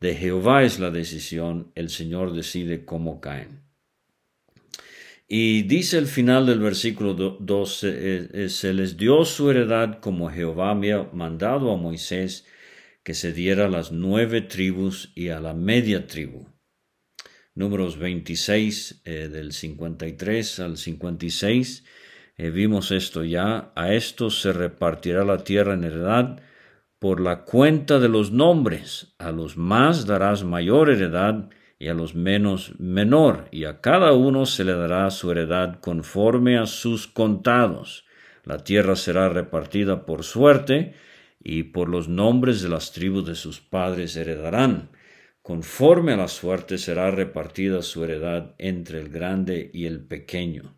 de 0.04 0.16
Jehová 0.16 0.64
es 0.64 0.80
la 0.80 0.92
decisión, 0.92 1.72
el 1.76 1.90
Señor 1.90 2.34
decide 2.34 2.84
cómo 2.84 3.22
caen. 3.22 3.62
Y 5.30 5.62
dice 5.62 5.98
el 5.98 6.08
final 6.08 6.46
del 6.46 6.60
versículo 6.60 7.14
12, 7.14 7.88
eh, 7.88 8.30
eh, 8.34 8.50
se 8.50 8.74
les 8.74 8.98
dio 8.98 9.24
su 9.24 9.50
heredad 9.50 10.02
como 10.02 10.30
Jehová 10.30 10.72
había 10.72 11.04
mandado 11.14 11.72
a 11.72 11.78
Moisés 11.78 12.46
que 13.02 13.14
se 13.14 13.32
diera 13.32 13.68
a 13.68 13.70
las 13.70 13.94
nueve 13.94 14.42
tribus 14.42 15.14
y 15.16 15.30
a 15.30 15.40
la 15.40 15.54
media 15.54 16.06
tribu. 16.06 16.50
Números 17.56 17.98
26 17.98 19.04
eh, 19.06 19.30
del 19.30 19.54
53 19.54 20.60
al 20.60 20.76
56, 20.76 21.86
vimos 22.52 22.92
esto 22.92 23.24
ya, 23.24 23.72
a 23.74 23.94
estos 23.94 24.42
se 24.42 24.52
repartirá 24.52 25.24
la 25.24 25.46
tierra 25.46 25.76
en 25.76 25.86
heredad, 25.86 26.42
por 27.04 27.20
la 27.20 27.44
cuenta 27.44 28.00
de 28.00 28.08
los 28.08 28.32
nombres. 28.32 29.14
A 29.20 29.34
los 29.34 29.58
más 29.58 30.06
darás 30.06 30.46
mayor 30.46 30.90
heredad 30.90 31.50
y 31.78 31.90
a 31.90 31.94
los 31.94 32.16
menos 32.16 32.80
menor, 32.80 33.50
y 33.52 33.66
a 33.66 33.82
cada 33.82 34.14
uno 34.14 34.46
se 34.46 34.64
le 34.64 34.72
dará 34.72 35.10
su 35.10 35.30
heredad 35.30 35.82
conforme 35.82 36.58
a 36.58 36.66
sus 36.66 37.08
contados. 37.08 38.06
La 38.46 38.60
tierra 38.60 38.96
será 38.96 39.28
repartida 39.28 40.06
por 40.06 40.24
suerte, 40.24 40.94
y 41.44 41.64
por 41.64 41.90
los 41.90 42.08
nombres 42.08 42.62
de 42.62 42.70
las 42.70 42.94
tribus 42.94 43.26
de 43.26 43.36
sus 43.36 43.60
padres 43.60 44.16
heredarán. 44.16 44.90
Conforme 45.42 46.14
a 46.14 46.16
la 46.16 46.30
suerte 46.30 46.78
será 46.78 47.12
repartida 47.12 47.82
su 47.82 48.06
heredad 48.06 48.56
entre 48.60 49.02
el 49.02 49.10
grande 49.10 49.70
y 49.74 49.88
el 49.88 50.06
pequeño. 50.06 50.78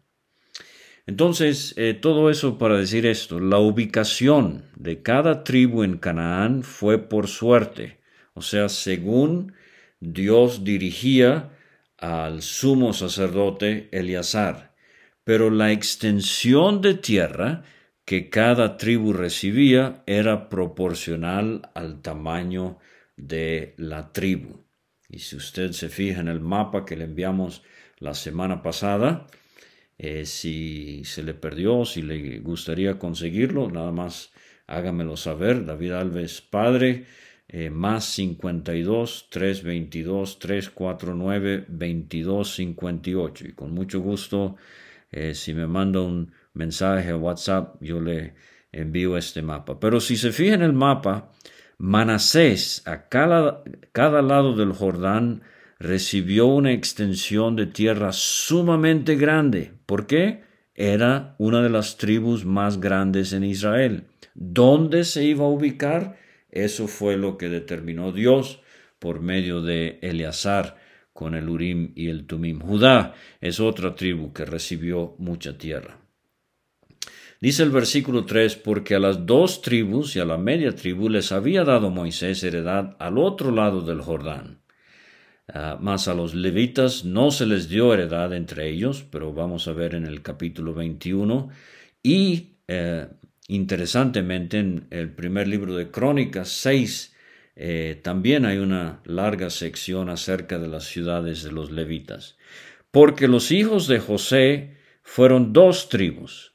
Entonces, 1.08 1.74
eh, 1.78 1.94
todo 1.94 2.30
eso 2.32 2.58
para 2.58 2.78
decir 2.78 3.06
esto, 3.06 3.40
la 3.40 3.60
ubicación 3.60 4.66
de 4.76 5.04
cada 5.04 5.44
tribu 5.44 5.84
en 5.84 5.98
Canaán 5.98 6.64
fue 6.64 6.98
por 6.98 7.28
suerte, 7.28 8.00
o 8.34 8.42
sea, 8.42 8.70
según 8.70 9.54
Dios 10.00 10.64
dirigía 10.64 11.52
al 11.98 12.42
sumo 12.42 12.94
sacerdote 12.94 13.88
Eleazar, 13.92 14.74
pero 15.24 15.52
la 15.52 15.72
extensión 15.72 16.82
de 16.82 16.96
tierra 16.96 17.64
que 18.04 18.30
cada 18.30 18.78
tribu 18.78 19.14
recibía 19.14 20.04
era 20.06 20.50
proporcional 20.50 21.70
al 21.74 22.02
tamaño 22.02 22.78
de 23.16 23.74
la 23.78 24.12
tribu. 24.12 24.66
Y 25.10 25.20
si 25.20 25.36
usted 25.36 25.72
se 25.72 25.90
fija 25.90 26.22
en 26.22 26.28
el 26.28 26.40
mapa 26.40 26.86
que 26.86 26.96
le 26.96 27.06
enviamos 27.06 27.64
la 28.00 28.14
semana 28.14 28.62
pasada, 28.62 29.28
eh, 29.98 30.26
si 30.26 31.04
se 31.06 31.24
le 31.24 31.34
perdió, 31.34 31.86
si 31.86 32.02
le 32.02 32.40
gustaría 32.40 33.00
conseguirlo, 33.00 33.70
nada 33.70 33.92
más 33.92 34.32
hágamelo 34.68 35.16
saber. 35.18 35.66
David 35.66 35.92
Alves 35.92 36.42
Padre, 36.42 37.06
eh, 37.48 37.70
más 37.70 38.06
52 38.06 39.30
322 39.30 40.40
349 40.40 41.66
2258. 41.68 43.48
Y 43.48 43.54
con 43.54 43.72
mucho 43.74 44.02
gusto, 44.02 44.58
eh, 45.12 45.34
si 45.34 45.54
me 45.54 45.68
manda 45.68 46.02
un 46.02 46.32
mensaje 46.54 47.12
a 47.12 47.18
WhatsApp, 47.18 47.82
yo 47.82 48.02
le 48.02 48.36
envío 48.72 49.18
este 49.18 49.42
mapa. 49.42 49.80
Pero 49.80 50.00
si 50.00 50.18
se 50.18 50.32
fija 50.32 50.56
en 50.56 50.62
el 50.62 50.74
mapa, 50.74 51.32
Manasés, 51.78 52.86
a 52.88 53.08
cada, 53.10 53.64
cada 53.92 54.22
lado 54.22 54.56
del 54.56 54.74
Jordán, 54.74 55.44
recibió 55.86 56.48
una 56.48 56.72
extensión 56.72 57.56
de 57.56 57.68
tierra 57.68 58.12
sumamente 58.12 59.16
grande. 59.16 59.72
¿Por 59.86 60.08
qué? 60.08 60.44
Era 60.74 61.36
una 61.38 61.62
de 61.62 61.70
las 61.70 61.98
tribus 61.98 62.44
más 62.44 62.80
grandes 62.80 63.32
en 63.32 63.44
Israel. 63.44 64.04
¿Dónde 64.34 65.06
se 65.06 65.24
iba 65.24 65.46
a 65.46 65.50
ubicar? 65.50 66.18
Eso 66.50 66.88
fue 66.88 67.18
lo 67.18 67.38
que 67.38 67.50
determinó 67.50 68.12
Dios 68.12 68.62
por 69.00 69.22
medio 69.22 69.62
de 69.62 70.00
Eleazar 70.02 70.78
con 71.14 71.36
el 71.36 71.48
Urim 71.48 71.94
y 71.96 72.10
el 72.10 72.26
Tumim. 72.26 72.60
Judá 72.60 73.14
es 73.40 73.60
otra 73.60 73.96
tribu 73.96 74.34
que 74.34 74.44
recibió 74.44 75.16
mucha 75.18 75.58
tierra. 75.58 76.00
Dice 77.40 77.64
el 77.64 77.70
versículo 77.70 78.26
3, 78.26 78.56
porque 78.56 78.96
a 78.96 79.00
las 79.00 79.26
dos 79.26 79.62
tribus 79.62 80.16
y 80.16 80.20
a 80.20 80.26
la 80.26 80.38
media 80.38 80.76
tribu 80.76 81.10
les 81.10 81.32
había 81.32 81.64
dado 81.64 81.90
Moisés 81.90 82.44
heredad 82.44 82.96
al 83.00 83.18
otro 83.18 83.52
lado 83.52 83.82
del 83.82 84.02
Jordán. 84.02 84.65
Ah, 85.48 85.78
mas 85.80 86.08
a 86.08 86.16
los 86.16 86.34
levitas 86.34 87.06
no 87.06 87.30
se 87.30 87.46
les 87.46 87.70
dio 87.70 87.94
heredad 87.94 88.34
entre 88.34 88.68
ellos, 88.70 89.06
pero 89.10 89.32
vamos 89.32 89.68
a 89.68 89.74
ver 89.74 89.94
en 89.96 90.06
el 90.06 90.22
capítulo 90.22 90.74
21. 90.74 91.50
Y 92.02 92.58
eh, 92.68 93.08
interesantemente 93.48 94.60
en 94.60 94.88
el 94.90 95.14
primer 95.14 95.48
libro 95.48 95.76
de 95.76 95.92
Crónicas 95.92 96.50
6 96.50 97.16
eh, 97.56 98.00
también 98.04 98.46
hay 98.46 98.58
una 98.58 99.02
larga 99.06 99.50
sección 99.50 100.10
acerca 100.10 100.60
de 100.60 100.68
las 100.68 100.86
ciudades 100.86 101.44
de 101.44 101.52
los 101.52 101.72
levitas. 101.72 102.38
Porque 102.92 103.28
los 103.28 103.52
hijos 103.52 103.88
de 103.88 104.00
José 104.00 104.78
fueron 105.04 105.54
dos 105.54 105.90
tribus, 105.90 106.54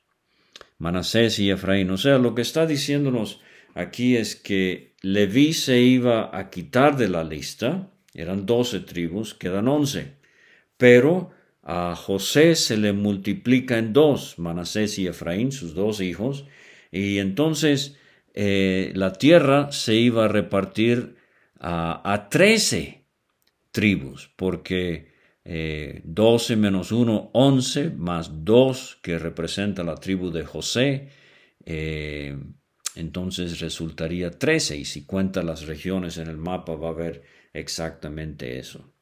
Manasés 0.79 1.39
y 1.39 1.51
Efraín. 1.51 1.91
O 1.91 1.97
sea, 1.97 2.19
lo 2.19 2.35
que 2.35 2.43
está 2.43 2.67
diciéndonos 2.67 3.41
aquí 3.75 4.17
es 4.17 4.37
que 4.37 4.95
Leví 5.03 5.53
se 5.55 5.81
iba 5.81 6.37
a 6.37 6.51
quitar 6.51 6.97
de 6.97 7.09
la 7.09 7.25
lista, 7.25 7.91
eran 8.15 8.47
doce 8.47 8.81
tribus, 8.81 9.35
quedan 9.35 9.69
once, 9.69 10.17
pero 10.77 11.31
a 11.63 11.95
José 11.95 12.57
se 12.57 12.77
le 12.77 12.93
multiplica 12.93 13.79
en 13.79 13.93
dos, 13.93 14.39
Manasés 14.39 14.99
y 14.99 15.07
Efraín, 15.07 15.53
sus 15.53 15.75
dos 15.75 16.01
hijos, 16.01 16.47
y 16.91 17.19
entonces 17.19 17.97
eh, 18.35 18.93
la 18.95 19.13
tierra 19.13 19.73
se 19.73 19.95
iba 19.95 20.25
a 20.25 20.29
repartir 20.29 21.17
a 21.63 22.29
trece 22.31 23.05
tribus, 23.71 24.31
porque 24.37 25.11
12 25.45 26.53
eh, 26.53 26.57
menos 26.57 26.93
1, 26.93 27.31
11, 27.33 27.91
más 27.91 28.45
2 28.45 28.99
que 29.03 29.19
representa 29.19 29.83
la 29.83 29.97
tribu 29.97 30.31
de 30.31 30.45
José, 30.45 31.09
eh, 31.65 32.37
entonces 32.95 33.61
resultaría 33.61 34.31
13 34.31 34.77
y 34.77 34.85
si 34.85 35.07
cuenta 35.07 35.43
las 35.43 35.67
regiones 35.67 36.19
en 36.19 36.29
el 36.29 36.37
mapa 36.37 36.75
va 36.75 36.91
a 36.91 36.95
ver 36.95 37.23
exactamente 37.53 38.59
eso. 38.59 38.93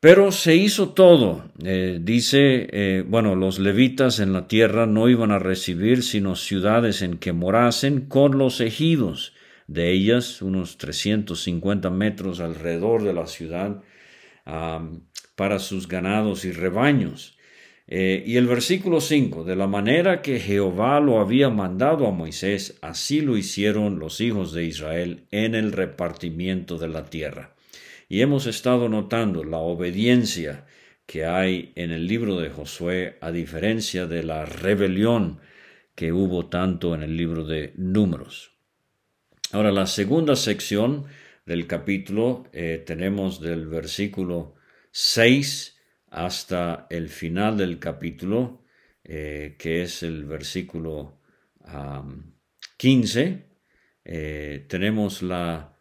Pero 0.00 0.32
se 0.32 0.54
hizo 0.54 0.90
todo. 0.90 1.50
Eh, 1.64 1.98
dice, 2.02 3.04
bueno, 3.08 3.36
los 3.36 3.58
levitas 3.58 4.20
en 4.20 4.34
la 4.34 4.48
tierra 4.48 4.86
no 4.86 5.08
iban 5.08 5.30
a 5.30 5.38
recibir 5.38 6.02
sino 6.02 6.36
ciudades 6.36 7.00
en 7.00 7.16
que 7.16 7.32
morasen 7.32 8.02
con 8.02 8.36
los 8.36 8.60
ejidos 8.60 9.32
de 9.66 9.92
ellas, 9.92 10.42
unos 10.42 10.76
350 10.76 11.88
metros 11.88 12.40
alrededor 12.40 13.02
de 13.02 13.14
la 13.14 13.26
ciudad, 13.26 13.82
para 14.44 15.58
sus 15.58 15.88
ganados 15.88 16.44
y 16.44 16.52
rebaños. 16.52 17.33
Eh, 17.86 18.22
y 18.26 18.36
el 18.36 18.46
versículo 18.46 19.00
5, 19.00 19.44
de 19.44 19.56
la 19.56 19.66
manera 19.66 20.22
que 20.22 20.40
Jehová 20.40 21.00
lo 21.00 21.20
había 21.20 21.50
mandado 21.50 22.06
a 22.06 22.12
Moisés, 22.12 22.78
así 22.80 23.20
lo 23.20 23.36
hicieron 23.36 23.98
los 23.98 24.20
hijos 24.20 24.52
de 24.52 24.64
Israel 24.64 25.26
en 25.30 25.54
el 25.54 25.70
repartimiento 25.72 26.78
de 26.78 26.88
la 26.88 27.04
tierra. 27.04 27.54
Y 28.08 28.22
hemos 28.22 28.46
estado 28.46 28.88
notando 28.88 29.44
la 29.44 29.58
obediencia 29.58 30.66
que 31.06 31.26
hay 31.26 31.72
en 31.74 31.90
el 31.90 32.06
libro 32.06 32.40
de 32.40 32.48
Josué, 32.48 33.18
a 33.20 33.30
diferencia 33.30 34.06
de 34.06 34.22
la 34.22 34.46
rebelión 34.46 35.40
que 35.94 36.12
hubo 36.12 36.46
tanto 36.46 36.94
en 36.94 37.02
el 37.02 37.16
libro 37.16 37.44
de 37.44 37.72
Números. 37.76 38.52
Ahora, 39.52 39.70
la 39.70 39.86
segunda 39.86 40.36
sección 40.36 41.04
del 41.44 41.66
capítulo 41.66 42.44
eh, 42.52 42.82
tenemos 42.84 43.40
del 43.40 43.66
versículo 43.66 44.54
6 44.90 45.73
hasta 46.14 46.86
el 46.90 47.08
final 47.08 47.56
del 47.56 47.78
capítulo, 47.78 48.62
eh, 49.02 49.56
que 49.58 49.82
es 49.82 50.02
el 50.04 50.24
versículo 50.24 51.20
15. 52.76 53.46
Eh, 54.04 54.66
tenemos 54.68 55.22
la 55.22 55.76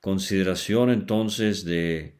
consideración 0.00 0.88
entonces 0.90 1.64
de 1.64 2.18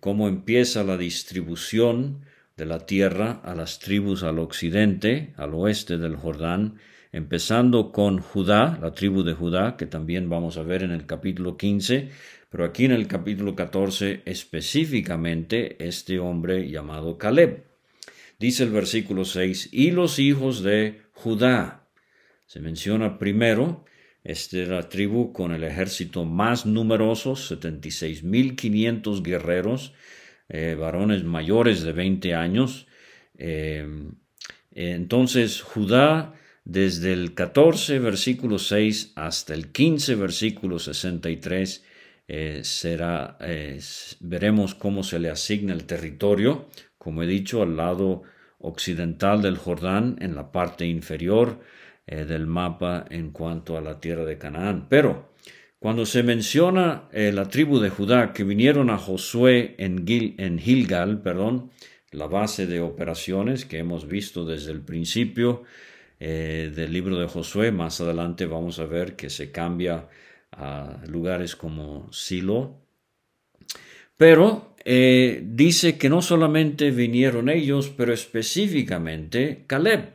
cómo 0.00 0.28
empieza 0.28 0.84
la 0.84 0.98
distribución 0.98 2.26
de 2.56 2.66
la 2.66 2.86
tierra 2.86 3.40
a 3.42 3.54
las 3.54 3.78
tribus 3.78 4.22
al 4.22 4.38
occidente, 4.38 5.32
al 5.36 5.54
oeste 5.54 5.96
del 5.96 6.16
Jordán, 6.16 6.78
empezando 7.14 7.92
con 7.92 8.18
Judá, 8.18 8.76
la 8.82 8.92
tribu 8.92 9.22
de 9.22 9.34
Judá, 9.34 9.76
que 9.76 9.86
también 9.86 10.28
vamos 10.28 10.56
a 10.56 10.64
ver 10.64 10.82
en 10.82 10.90
el 10.90 11.06
capítulo 11.06 11.56
15, 11.56 12.10
pero 12.50 12.64
aquí 12.64 12.86
en 12.86 12.90
el 12.90 13.06
capítulo 13.06 13.54
14 13.54 14.22
específicamente 14.24 15.76
este 15.86 16.18
hombre 16.18 16.68
llamado 16.68 17.16
Caleb. 17.16 17.66
Dice 18.40 18.64
el 18.64 18.70
versículo 18.70 19.24
6, 19.24 19.68
y 19.70 19.92
los 19.92 20.18
hijos 20.18 20.64
de 20.64 21.02
Judá. 21.12 21.86
Se 22.46 22.58
menciona 22.58 23.16
primero, 23.16 23.84
esta 24.24 24.58
era 24.58 24.74
la 24.74 24.88
tribu 24.88 25.32
con 25.32 25.52
el 25.52 25.62
ejército 25.62 26.24
más 26.24 26.66
numeroso, 26.66 27.34
76.500 27.34 29.22
guerreros, 29.22 29.94
eh, 30.48 30.74
varones 30.76 31.22
mayores 31.22 31.84
de 31.84 31.92
20 31.92 32.34
años. 32.34 32.88
Eh, 33.38 33.86
entonces 34.72 35.62
Judá 35.62 36.34
desde 36.64 37.12
el 37.12 37.34
14 37.34 37.98
versículo 37.98 38.58
6 38.58 39.12
hasta 39.16 39.54
el 39.54 39.70
15 39.70 40.14
versículo 40.14 40.78
63 40.78 41.84
eh, 42.26 42.60
será, 42.64 43.36
eh, 43.40 43.78
veremos 44.20 44.74
cómo 44.74 45.02
se 45.02 45.18
le 45.18 45.28
asigna 45.28 45.74
el 45.74 45.84
territorio, 45.84 46.68
como 46.96 47.22
he 47.22 47.26
dicho, 47.26 47.62
al 47.62 47.76
lado 47.76 48.22
occidental 48.58 49.42
del 49.42 49.58
Jordán, 49.58 50.16
en 50.20 50.34
la 50.34 50.50
parte 50.50 50.86
inferior 50.86 51.60
eh, 52.06 52.24
del 52.24 52.46
mapa 52.46 53.04
en 53.10 53.30
cuanto 53.30 53.76
a 53.76 53.82
la 53.82 54.00
tierra 54.00 54.24
de 54.24 54.38
Canaán. 54.38 54.86
Pero 54.88 55.34
cuando 55.78 56.06
se 56.06 56.22
menciona 56.22 57.10
la 57.12 57.44
tribu 57.50 57.78
de 57.78 57.90
Judá 57.90 58.32
que 58.32 58.42
vinieron 58.42 58.88
a 58.88 58.96
Josué 58.96 59.74
en, 59.76 60.06
en 60.08 60.58
Gilgal, 60.58 61.20
perdón, 61.20 61.72
la 62.10 62.26
base 62.26 62.66
de 62.66 62.80
operaciones 62.80 63.66
que 63.66 63.78
hemos 63.78 64.08
visto 64.08 64.46
desde 64.46 64.72
el 64.72 64.80
principio, 64.80 65.64
eh, 66.26 66.72
del 66.74 66.90
libro 66.90 67.18
de 67.18 67.26
Josué. 67.26 67.70
Más 67.70 68.00
adelante 68.00 68.46
vamos 68.46 68.78
a 68.78 68.86
ver 68.86 69.14
que 69.14 69.28
se 69.28 69.52
cambia 69.52 70.08
a 70.52 71.02
lugares 71.06 71.54
como 71.54 72.10
Silo. 72.14 72.80
Pero 74.16 74.74
eh, 74.86 75.42
dice 75.44 75.98
que 75.98 76.08
no 76.08 76.22
solamente 76.22 76.92
vinieron 76.92 77.50
ellos, 77.50 77.90
pero 77.94 78.14
específicamente 78.14 79.64
Caleb, 79.66 80.14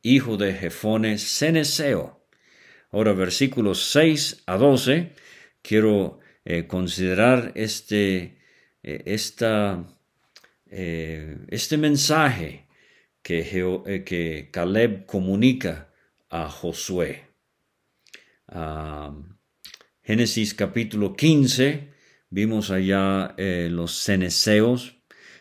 hijo 0.00 0.38
de 0.38 0.54
Jefone 0.54 1.18
Ceneseo. 1.18 2.24
Ahora, 2.90 3.12
versículos 3.12 3.90
6 3.90 4.44
a 4.46 4.56
12, 4.56 5.12
quiero 5.60 6.20
eh, 6.46 6.66
considerar 6.66 7.52
este, 7.54 8.38
esta, 8.82 9.84
este 10.70 11.76
mensaje 11.76 12.69
que, 13.22 13.40
eh, 13.86 14.04
que 14.04 14.50
Caleb 14.52 15.06
comunica 15.06 15.92
a 16.28 16.48
Josué. 16.48 17.28
Génesis 20.02 20.54
capítulo 20.54 21.14
15, 21.14 21.92
vimos 22.30 22.70
allá 22.70 23.34
eh, 23.36 23.68
los 23.70 23.92
ceneseos. 23.92 24.96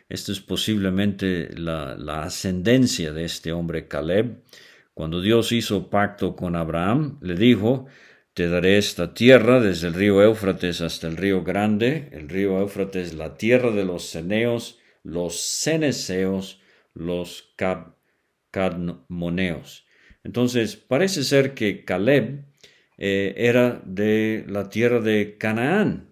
Esto 0.09 0.31
es 0.31 0.41
posiblemente 0.41 1.49
la, 1.57 2.23
ascendencia 2.23 3.13
de 3.13 3.25
este 3.25 3.51
hombre 3.51 3.87
Caleb. 3.87 4.43
Cuando 4.93 5.21
Dios 5.21 5.51
hizo 5.51 5.89
pacto 5.89 6.35
con 6.35 6.55
Abraham, 6.55 7.17
le 7.21 7.35
dijo, 7.35 7.87
te 8.33 8.47
daré 8.47 8.77
esta 8.77 9.13
tierra 9.13 9.59
desde 9.59 9.87
el 9.87 9.93
río 9.93 10.21
Éufrates 10.21 10.81
hasta 10.81 11.07
el 11.07 11.17
río 11.17 11.43
Grande. 11.43 12.09
El 12.11 12.29
río 12.29 12.59
Éufrates, 12.59 13.13
la 13.13 13.37
tierra 13.37 13.71
de 13.71 13.85
los 13.85 14.03
ceneos, 14.09 14.77
los 15.03 15.39
ceneseos, 15.41 16.58
los 16.99 17.55
cadmoneos. 18.51 19.85
Entonces, 20.23 20.75
parece 20.75 21.23
ser 21.23 21.53
que 21.53 21.85
Caleb 21.85 22.45
eh, 22.97 23.33
era 23.37 23.81
de 23.85 24.45
la 24.47 24.69
tierra 24.69 24.99
de 24.99 25.37
Canaán. 25.37 26.09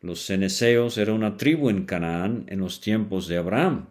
Los 0.00 0.26
ceneseos 0.26 0.98
era 0.98 1.12
una 1.12 1.36
tribu 1.36 1.70
en 1.70 1.84
Canaán 1.84 2.44
en 2.48 2.60
los 2.60 2.80
tiempos 2.80 3.28
de 3.28 3.38
Abraham. 3.38 3.90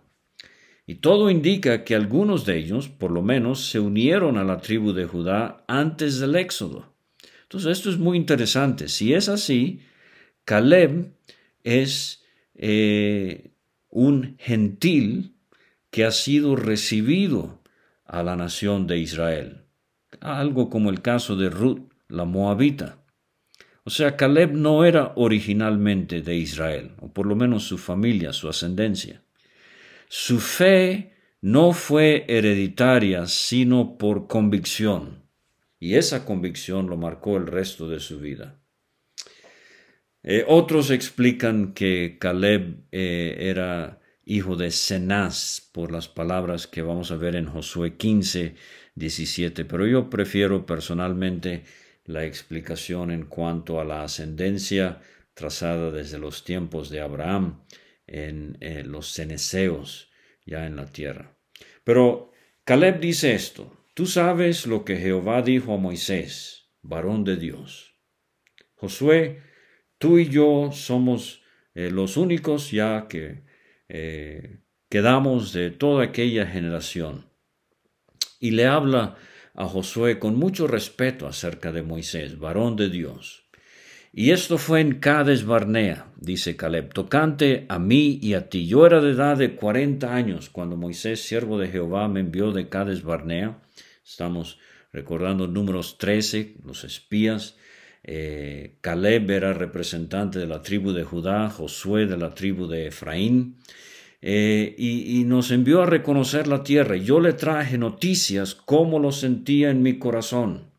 Y 0.88 0.96
todo 0.96 1.32
indica 1.32 1.84
que 1.84 1.96
algunos 1.96 2.46
de 2.46 2.58
ellos, 2.58 2.90
por 2.90 3.12
lo 3.12 3.24
menos, 3.24 3.66
se 3.66 3.80
unieron 3.80 4.38
a 4.38 4.44
la 4.44 4.60
tribu 4.60 4.94
de 4.94 5.06
Judá 5.06 5.64
antes 5.68 6.20
del 6.20 6.36
Éxodo. 6.36 6.94
Entonces, 7.44 7.78
esto 7.78 7.90
es 7.90 7.98
muy 7.98 8.18
interesante. 8.18 8.88
Si 8.88 9.14
es 9.14 9.30
así, 9.30 9.80
Caleb 10.44 11.12
es 11.64 12.24
eh, 12.54 13.52
un 13.90 14.36
gentil 14.38 15.35
que 15.96 16.04
ha 16.04 16.12
sido 16.12 16.58
recibido 16.58 17.64
a 18.04 18.22
la 18.22 18.36
nación 18.36 18.86
de 18.86 18.98
Israel. 18.98 19.62
Algo 20.20 20.70
como 20.70 20.90
el 20.90 21.02
caso 21.02 21.38
de 21.38 21.50
Ruth, 21.50 21.90
la 22.10 22.26
moabita. 22.26 23.06
O 23.86 23.90
sea, 23.90 24.18
Caleb 24.18 24.52
no 24.52 24.84
era 24.84 25.14
originalmente 25.16 26.22
de 26.22 26.36
Israel, 26.36 26.92
o 27.00 27.14
por 27.14 27.26
lo 27.26 27.38
menos 27.38 27.64
su 27.64 27.78
familia, 27.78 28.34
su 28.34 28.50
ascendencia. 28.50 29.24
Su 30.10 30.42
fe 30.42 31.14
no 31.40 31.72
fue 31.72 32.26
hereditaria, 32.28 33.26
sino 33.26 33.98
por 33.98 34.28
convicción, 34.28 35.24
y 35.80 35.96
esa 35.96 36.26
convicción 36.26 36.88
lo 36.88 36.98
marcó 36.98 37.38
el 37.38 37.48
resto 37.48 37.88
de 37.88 38.02
su 38.02 38.20
vida. 38.20 38.60
Eh, 40.24 40.44
otros 40.46 40.92
explican 40.92 41.74
que 41.74 42.18
Caleb 42.20 42.84
eh, 42.92 43.38
era 43.40 44.02
hijo 44.26 44.56
de 44.56 44.72
Cenaz, 44.72 45.70
por 45.72 45.92
las 45.92 46.08
palabras 46.08 46.68
que 46.68 46.82
vamos 46.82 47.12
a 47.12 47.16
ver 47.16 47.36
en 47.36 47.46
Josué 47.46 47.96
15, 47.96 48.56
17, 48.96 49.66
pero 49.66 49.88
yo 49.88 50.10
prefiero 50.10 50.66
personalmente 50.66 51.64
la 52.06 52.26
explicación 52.26 53.12
en 53.12 53.26
cuanto 53.26 53.80
a 53.80 53.86
la 53.86 54.04
ascendencia 54.04 55.02
trazada 55.34 55.92
desde 55.92 56.18
los 56.18 56.44
tiempos 56.44 56.90
de 56.90 57.02
Abraham 57.02 57.62
en 58.08 58.58
los 58.92 59.14
ceneseos 59.14 60.12
ya 60.46 60.66
en 60.66 60.76
la 60.76 60.86
tierra. 60.86 61.38
Pero 61.84 62.32
Caleb 62.64 63.00
dice 63.00 63.34
esto, 63.34 63.78
tú 63.94 64.06
sabes 64.06 64.66
lo 64.68 64.86
que 64.86 64.98
Jehová 64.98 65.42
dijo 65.42 65.74
a 65.74 65.78
Moisés, 65.78 66.72
varón 66.82 67.24
de 67.24 67.38
Dios. 67.38 67.96
Josué, 68.76 69.42
tú 69.98 70.20
y 70.20 70.30
yo 70.30 70.72
somos 70.72 71.44
eh, 71.74 71.90
los 71.92 72.18
únicos 72.18 72.72
ya 72.72 73.08
que 73.08 73.44
eh, 73.90 74.60
quedamos 74.90 75.54
de 75.54 75.72
toda 75.72 76.04
aquella 76.04 76.46
generación. 76.46 77.26
Y 78.40 78.52
le 78.52 78.66
habla 78.66 79.16
a 79.54 79.66
Josué 79.66 80.20
con 80.20 80.36
mucho 80.36 80.68
respeto 80.68 81.28
acerca 81.28 81.72
de 81.72 81.82
Moisés, 81.82 82.38
varón 82.38 82.76
de 82.76 82.90
Dios. 82.90 83.46
Y 84.18 84.32
esto 84.32 84.58
fue 84.58 84.80
en 84.80 85.00
Cades 85.00 85.46
Barnea, 85.46 86.08
dice 86.16 86.56
Caleb, 86.56 86.94
tocante 86.94 87.66
a 87.68 87.80
mí 87.80 88.18
y 88.22 88.34
a 88.34 88.48
ti. 88.48 88.66
Yo 88.66 88.86
era 88.86 89.02
de 89.02 89.12
edad 89.12 89.36
de 89.36 89.56
cuarenta 89.56 90.16
años 90.16 90.50
cuando 90.50 90.78
Moisés, 90.78 91.22
siervo 91.22 91.60
de 91.60 91.68
Jehová, 91.68 92.08
me 92.08 92.22
envió 92.22 92.54
de 92.54 92.70
Cades 92.70 93.04
Barnea. 93.04 93.60
Estamos 94.06 94.58
recordando 94.94 95.48
números 95.48 95.98
13, 95.98 96.56
los 96.64 96.86
espías. 96.86 97.58
Eh, 98.08 98.78
Caleb 98.82 99.32
era 99.32 99.54
representante 99.54 100.38
de 100.38 100.46
la 100.46 100.62
tribu 100.62 100.92
de 100.92 101.04
Judá, 101.04 101.50
Josué 101.50 102.06
de 102.06 102.18
la 102.18 102.36
tribu 102.36 102.68
de 102.68 102.88
Efraín. 102.88 103.58
Eh, 104.22 104.76
y, 104.78 105.24
nos 105.26 105.52
envió 105.52 105.82
a 105.82 105.86
reconocer 105.88 106.48
la 106.48 106.64
tierra. 106.64 106.96
Yo 106.98 107.20
le 107.20 107.34
traje 107.34 107.78
noticias 107.78 108.54
cómo 108.54 109.00
lo 109.00 109.12
sentía 109.12 109.72
en 109.72 109.82
mi 109.82 109.98
corazón. 109.98 110.72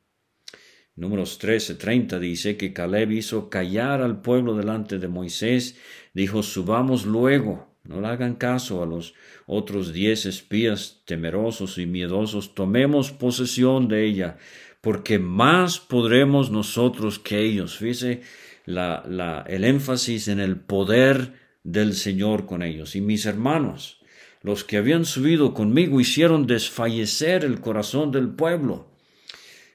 Números 0.95 1.39
13, 1.39 1.75
30 1.75 2.19
dice 2.19 2.57
que 2.57 2.73
Caleb 2.73 3.13
hizo 3.13 3.51
callar 3.51 4.03
al 4.03 4.23
pueblo 4.23 4.57
delante 4.57 4.99
de 4.99 5.09
Moisés, 5.09 5.77
dijo, 6.15 6.43
subamos 6.43 7.05
luego, 7.05 7.77
no 7.85 8.01
le 8.01 8.09
hagan 8.09 8.35
caso 8.35 8.83
a 8.83 8.87
los 8.87 9.15
otros 9.47 9.93
diez 9.93 10.27
espías 10.27 11.03
temerosos 11.05 11.79
y 11.79 11.87
miedosos, 11.87 12.55
tomemos 12.55 13.13
posesión 13.13 13.89
de 13.89 14.07
ella, 14.07 14.39
porque 14.87 15.19
más 15.19 15.81
podremos 15.81 16.53
nosotros 16.53 17.19
que 17.19 17.41
ellos. 17.41 17.77
Fíjese 17.77 18.21
el 18.67 19.65
énfasis 19.65 20.29
en 20.29 20.39
el 20.39 20.61
poder 20.61 21.33
del 21.65 21.95
Señor 21.95 22.47
con 22.47 22.63
ellos. 22.63 22.95
Y 22.95 23.01
mis 23.01 23.27
hermanos, 23.27 23.99
los 24.43 24.63
que 24.63 24.77
habían 24.77 25.05
subido 25.05 25.55
conmigo, 25.55 26.01
hicieron 26.01 26.47
desfallecer 26.47 27.45
el 27.45 27.61
corazón 27.61 28.13
del 28.13 28.29
pueblo. 28.29 28.93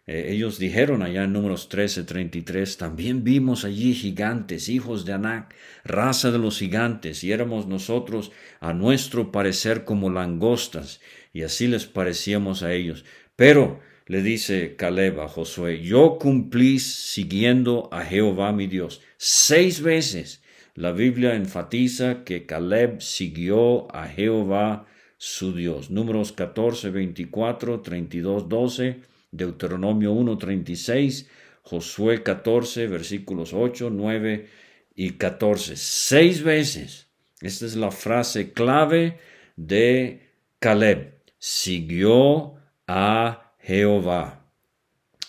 Eh, 0.08 0.28
ellos 0.30 0.58
dijeron 0.58 1.02
allá 1.02 1.26
en 1.26 1.34
números 1.34 1.68
13, 1.68 2.06
33, 2.06 2.78
también 2.78 3.26
vimos 3.26 3.66
allí 3.66 3.94
gigantes, 3.94 4.70
hijos 4.70 5.04
de 5.04 5.12
Anac, 5.12 5.54
raza 5.84 6.32
de 6.32 6.40
los 6.40 6.58
gigantes, 6.58 7.26
y 7.26 7.34
éramos 7.34 7.68
nosotros 7.68 8.32
a 8.62 8.72
nuestro 8.72 9.34
parecer 9.34 9.84
como 9.84 10.10
langostas, 10.10 11.02
y 11.34 11.42
así 11.42 11.68
les 11.68 11.86
parecíamos 11.86 12.64
a 12.64 12.72
ellos. 12.72 13.04
Pero, 13.36 13.91
le 14.08 14.22
dice 14.22 14.76
Caleb 14.76 15.20
a 15.20 15.28
Josué, 15.28 15.82
yo 15.82 16.18
cumplí 16.20 16.80
siguiendo 16.80 17.90
a 17.92 18.04
Jehová 18.04 18.52
mi 18.52 18.68
Dios 18.68 19.02
seis 19.18 19.82
veces 19.82 20.42
la 20.76 20.94
Biblia 20.94 21.36
enfatiza 21.36 22.24
que 22.24 22.46
Caleb 22.46 23.02
siguió 23.02 23.94
a 23.94 24.08
Jehová 24.08 24.88
su 25.18 25.54
Dios. 25.54 25.92
Números 25.92 26.32
14, 26.32 26.90
24, 26.90 27.82
32, 27.82 28.48
12, 28.48 29.02
Deuteronomio 29.32 30.14
1, 30.14 30.38
36, 30.38 31.30
Josué 31.64 32.24
14, 32.24 32.88
versículos 32.88 33.54
8, 33.54 33.90
9 33.92 34.48
y 34.96 35.12
14. 35.12 35.76
Seis 35.76 36.42
veces. 36.42 37.08
Esta 37.42 37.66
es 37.66 37.76
la 37.76 37.92
frase 37.92 38.54
clave 38.54 39.20
de 39.58 40.22
Caleb. 40.60 41.16
Siguió 41.38 42.56
a 42.88 43.51
Jehová. 43.72 44.52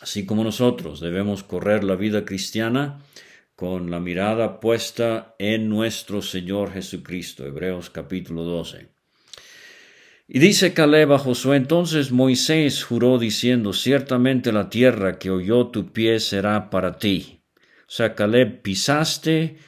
Así 0.01 0.27
como 0.27 0.43
nosotros 0.43 0.99
debemos 0.99 1.45
correr 1.45 1.85
la 1.85 1.95
vida 1.95 2.25
cristiana, 2.25 2.99
con 3.55 3.89
la 3.93 4.01
mirada 4.01 4.59
puesta 4.59 5.37
en 5.39 5.69
nuestro 5.69 6.23
Señor 6.23 6.73
Jesucristo. 6.73 7.47
Hebreos 7.47 7.89
capítulo 7.91 8.43
12. 8.43 8.89
Y 10.27 10.41
dice 10.41 10.75
Caleb 10.75 11.13
a 11.13 11.19
Josué, 11.19 11.57
entonces 11.57 12.11
Moisés 12.11 12.83
juró 12.83 13.19
diciendo, 13.19 13.73
ciertamente 13.73 14.51
la 14.51 14.69
tierra 14.71 15.21
que 15.21 15.31
oyó 15.31 15.69
tu 15.69 15.93
pie 15.93 16.19
será 16.19 16.69
para 16.69 16.99
ti. 16.99 17.45
O 17.87 17.95
sea, 17.95 18.17
Caleb, 18.17 18.61
pisaste 18.63 19.59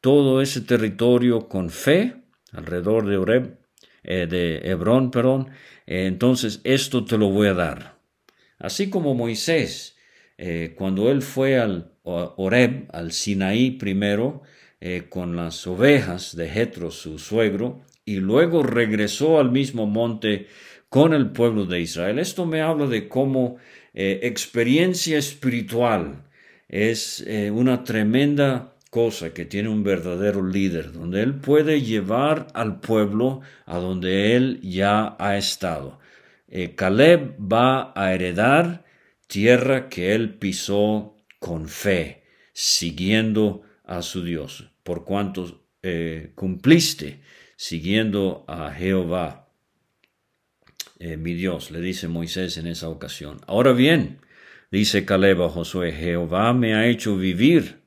todo 0.00 0.40
ese 0.40 0.62
territorio 0.62 1.50
con 1.50 1.68
fe 1.68 2.22
alrededor 2.50 3.06
de 3.06 3.16
Oreb, 3.18 3.58
eh, 4.04 4.26
de 4.26 4.70
Hebrón, 4.70 5.10
perdón, 5.10 5.50
eh, 5.86 6.06
entonces 6.06 6.62
esto 6.64 7.04
te 7.04 7.18
lo 7.18 7.28
voy 7.28 7.48
a 7.48 7.54
dar. 7.54 7.91
Así 8.62 8.90
como 8.90 9.14
Moisés, 9.14 9.96
eh, 10.38 10.74
cuando 10.76 11.10
él 11.10 11.20
fue 11.20 11.58
al 11.58 11.90
Oreb, 12.04 12.88
al 12.92 13.10
Sinaí 13.10 13.72
primero, 13.72 14.42
eh, 14.80 15.06
con 15.08 15.34
las 15.34 15.66
ovejas 15.66 16.36
de 16.36 16.48
Jetro, 16.48 16.92
su 16.92 17.18
suegro, 17.18 17.80
y 18.04 18.16
luego 18.16 18.62
regresó 18.62 19.40
al 19.40 19.50
mismo 19.50 19.86
monte 19.86 20.46
con 20.88 21.12
el 21.12 21.32
pueblo 21.32 21.66
de 21.66 21.80
Israel. 21.80 22.20
Esto 22.20 22.46
me 22.46 22.60
habla 22.60 22.86
de 22.86 23.08
cómo 23.08 23.56
eh, 23.94 24.20
experiencia 24.22 25.18
espiritual 25.18 26.22
es 26.68 27.22
una 27.52 27.84
tremenda 27.84 28.76
cosa 28.88 29.34
que 29.34 29.44
tiene 29.44 29.68
un 29.68 29.82
verdadero 29.82 30.46
líder, 30.46 30.92
donde 30.92 31.22
él 31.22 31.34
puede 31.34 31.82
llevar 31.82 32.46
al 32.54 32.80
pueblo 32.80 33.40
a 33.66 33.78
donde 33.78 34.36
él 34.36 34.60
ya 34.62 35.16
ha 35.18 35.36
estado. 35.36 35.98
Caleb 36.74 37.36
va 37.40 37.92
a 37.96 38.12
heredar 38.12 38.84
tierra 39.26 39.88
que 39.88 40.14
él 40.14 40.34
pisó 40.34 41.16
con 41.38 41.68
fe, 41.68 42.24
siguiendo 42.52 43.62
a 43.84 44.02
su 44.02 44.22
Dios, 44.22 44.70
por 44.82 45.04
cuanto 45.04 45.64
eh, 45.82 46.32
cumpliste 46.34 47.20
siguiendo 47.62 48.44
a 48.48 48.72
Jehová, 48.72 49.48
eh, 50.98 51.16
mi 51.16 51.34
Dios, 51.34 51.70
le 51.70 51.80
dice 51.80 52.08
Moisés 52.08 52.56
en 52.56 52.66
esa 52.66 52.88
ocasión. 52.88 53.40
Ahora 53.46 53.72
bien, 53.72 54.18
dice 54.72 55.04
Caleb 55.04 55.42
a 55.42 55.48
Josué, 55.48 55.92
Jehová 55.92 56.52
me 56.54 56.74
ha 56.74 56.88
hecho 56.88 57.16
vivir. 57.16 57.82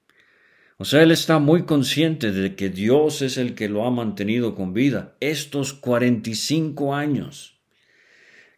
O 0.77 0.85
sea, 0.85 1.03
él 1.03 1.11
está 1.11 1.39
muy 1.39 1.63
consciente 1.63 2.31
de 2.31 2.55
que 2.55 2.69
Dios 2.69 3.21
es 3.21 3.37
el 3.37 3.53
que 3.53 3.67
lo 3.67 3.85
ha 3.85 3.91
mantenido 3.91 4.55
con 4.55 4.73
vida 4.73 5.17
estos 5.19 5.73
45 5.73 6.95
años. 6.95 7.54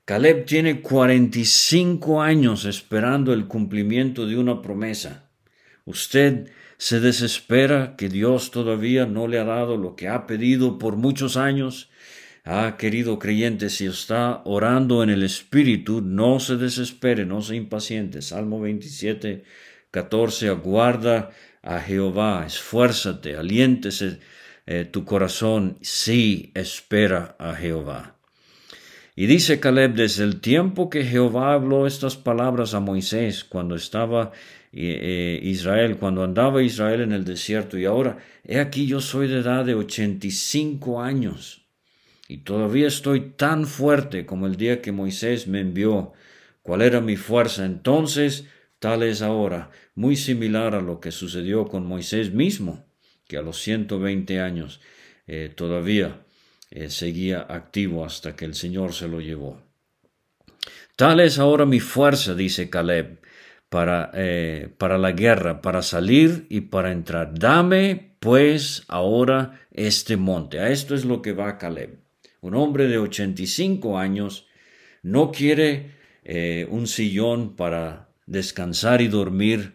Caleb 0.08 0.46
tiene 0.46 0.80
45 0.80 2.22
años 2.22 2.64
esperando 2.64 3.34
el 3.34 3.46
cumplimiento 3.46 4.26
de 4.26 4.38
una 4.38 4.62
promesa. 4.62 5.30
Usted 5.84 6.50
se 6.78 7.02
desespera 7.02 7.98
que 7.98 8.08
Dios 8.08 8.52
todavía 8.52 9.06
no 9.06 9.28
le 9.28 9.38
ha 9.38 9.44
dado 9.44 9.76
lo 9.76 9.98
que 9.98 10.08
ha 10.08 10.26
pedido 10.26 10.80
por 10.80 10.96
muchos 10.96 11.36
años. 11.36 11.90
Ah, 12.46 12.78
querido 12.80 13.20
creyente, 13.20 13.70
si 13.70 13.86
está 13.86 14.44
orando 14.46 15.04
en 15.04 15.10
el 15.10 15.24
Espíritu, 15.24 16.00
no 16.00 16.40
se 16.40 16.56
desespere, 16.56 17.26
no 17.26 17.42
se 17.42 17.58
impaciente. 17.58 18.22
Salmo 18.22 18.62
27, 18.62 19.44
14, 19.92 20.48
aguarda 20.48 21.32
a 21.62 21.82
Jehová, 21.82 22.46
esfuérzate, 22.48 23.36
aliéntese 23.36 24.20
eh, 24.68 24.86
tu 24.86 25.04
corazón, 25.04 25.78
sí, 25.82 26.54
espera 26.56 27.36
a 27.40 27.54
Jehová. 27.56 28.17
Y 29.20 29.26
dice 29.26 29.60
Caleb, 29.60 29.96
desde 29.96 30.24
el 30.24 30.42
tiempo 30.42 30.92
que 30.92 31.04
Jehová 31.04 31.54
habló 31.54 31.88
estas 31.88 32.16
palabras 32.16 32.76
a 32.76 32.80
Moisés, 32.80 33.44
cuando 33.44 33.74
estaba 33.74 34.32
eh, 34.72 35.00
eh, 35.02 35.40
Israel, 35.42 35.98
cuando 35.98 36.24
andaba 36.24 36.62
Israel 36.62 37.02
en 37.02 37.12
el 37.12 37.26
desierto, 37.26 37.80
y 37.80 37.86
ahora, 37.86 38.20
he 38.44 38.60
aquí 38.60 38.86
yo 38.86 39.02
soy 39.02 39.28
de 39.28 39.40
edad 39.40 39.66
de 39.66 39.74
ochenta 39.74 40.28
y 40.28 40.30
cinco 40.30 41.02
años, 41.02 41.66
y 42.28 42.44
todavía 42.44 42.86
estoy 42.86 43.32
tan 43.32 43.66
fuerte 43.66 44.28
como 44.28 44.46
el 44.46 44.56
día 44.56 44.84
que 44.84 44.92
Moisés 44.92 45.48
me 45.48 45.62
envió. 45.62 46.14
¿Cuál 46.62 46.84
era 46.84 47.02
mi 47.02 47.16
fuerza 47.16 47.66
entonces? 47.66 48.46
Tal 48.78 49.02
es 49.02 49.24
ahora, 49.24 49.72
muy 49.96 50.16
similar 50.16 50.76
a 50.76 50.82
lo 50.82 51.00
que 51.00 51.10
sucedió 51.10 51.66
con 51.66 51.88
Moisés 51.88 52.36
mismo, 52.36 52.86
que 53.28 53.38
a 53.38 53.42
los 53.42 53.60
120 53.64 54.40
años 54.42 54.80
eh, 55.26 55.52
todavía 55.56 56.22
eh, 56.70 56.90
seguía 56.90 57.46
activo 57.50 58.06
hasta 58.06 58.36
que 58.36 58.46
el 58.46 58.56
Señor 58.56 58.94
se 58.94 59.08
lo 59.08 59.22
llevó. 59.22 59.62
Tal 60.96 61.20
es 61.20 61.40
ahora 61.40 61.66
mi 61.66 61.80
fuerza, 61.80 62.34
dice 62.34 62.70
Caleb, 62.70 63.20
para, 63.70 64.12
eh, 64.14 64.70
para 64.78 64.98
la 64.98 65.12
guerra, 65.12 65.62
para 65.62 65.82
salir 65.82 66.48
y 66.50 66.62
para 66.62 66.92
entrar. 66.92 67.38
Dame 67.38 68.16
pues 68.20 68.84
ahora 68.88 69.60
este 69.72 70.18
monte. 70.18 70.60
A 70.60 70.70
esto 70.70 70.96
es 70.96 71.06
lo 71.06 71.22
que 71.22 71.34
va 71.34 71.58
Caleb. 71.58 72.00
Un 72.42 72.56
hombre 72.56 72.88
de 72.88 72.98
85 72.98 73.98
años 73.98 74.48
no 75.04 75.32
quiere 75.32 75.96
un 76.70 76.88
sillón 76.88 77.56
para 77.56 78.08
descansar 78.28 79.02
y 79.02 79.08
dormir, 79.08 79.74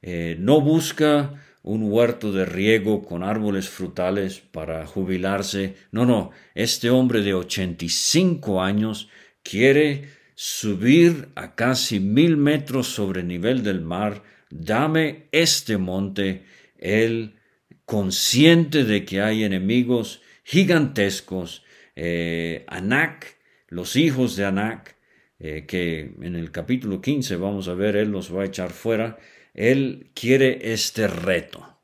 eh, 0.00 0.36
no 0.38 0.62
busca 0.62 1.34
un 1.62 1.90
huerto 1.90 2.32
de 2.32 2.44
riego 2.44 3.02
con 3.02 3.22
árboles 3.22 3.68
frutales 3.68 4.40
para 4.40 4.86
jubilarse. 4.86 5.76
No, 5.92 6.06
no, 6.06 6.30
este 6.54 6.90
hombre 6.90 7.22
de 7.22 7.34
85 7.34 8.62
años 8.62 9.08
quiere 9.42 10.08
subir 10.34 11.28
a 11.34 11.54
casi 11.54 12.00
mil 12.00 12.36
metros 12.36 12.88
sobre 12.88 13.20
el 13.20 13.28
nivel 13.28 13.62
del 13.62 13.82
mar. 13.82 14.22
Dame 14.50 15.28
este 15.32 15.76
monte, 15.76 16.44
él 16.78 17.36
consciente 17.84 18.84
de 18.84 19.04
que 19.04 19.20
hay 19.20 19.44
enemigos 19.44 20.22
gigantescos, 20.44 21.64
eh, 21.94 22.64
Anak, 22.68 23.36
los 23.68 23.96
hijos 23.96 24.36
de 24.36 24.44
Anak, 24.46 24.96
eh, 25.38 25.64
que 25.66 26.12
en 26.20 26.36
el 26.36 26.50
capítulo 26.50 27.00
15 27.00 27.36
vamos 27.36 27.68
a 27.68 27.74
ver, 27.74 27.96
Él 27.96 28.10
los 28.10 28.34
va 28.34 28.42
a 28.42 28.46
echar 28.46 28.70
fuera, 28.70 29.18
Él 29.54 30.10
quiere 30.14 30.72
este 30.72 31.08
reto. 31.08 31.78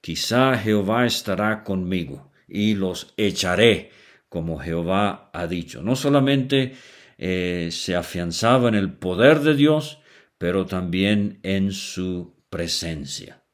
Quizá 0.00 0.58
Jehová 0.58 1.06
estará 1.06 1.62
conmigo 1.62 2.32
y 2.48 2.74
los 2.74 3.14
echaré, 3.16 3.90
como 4.28 4.58
Jehová 4.58 5.30
ha 5.32 5.46
dicho. 5.46 5.82
No 5.82 5.96
solamente 5.96 6.74
eh, 7.18 7.68
se 7.70 7.94
afianzaba 7.94 8.68
en 8.68 8.74
el 8.74 8.92
poder 8.92 9.40
de 9.40 9.54
Dios, 9.54 10.00
pero 10.38 10.66
también 10.66 11.38
en 11.42 11.72
su 11.72 12.34
presencia. 12.50 13.44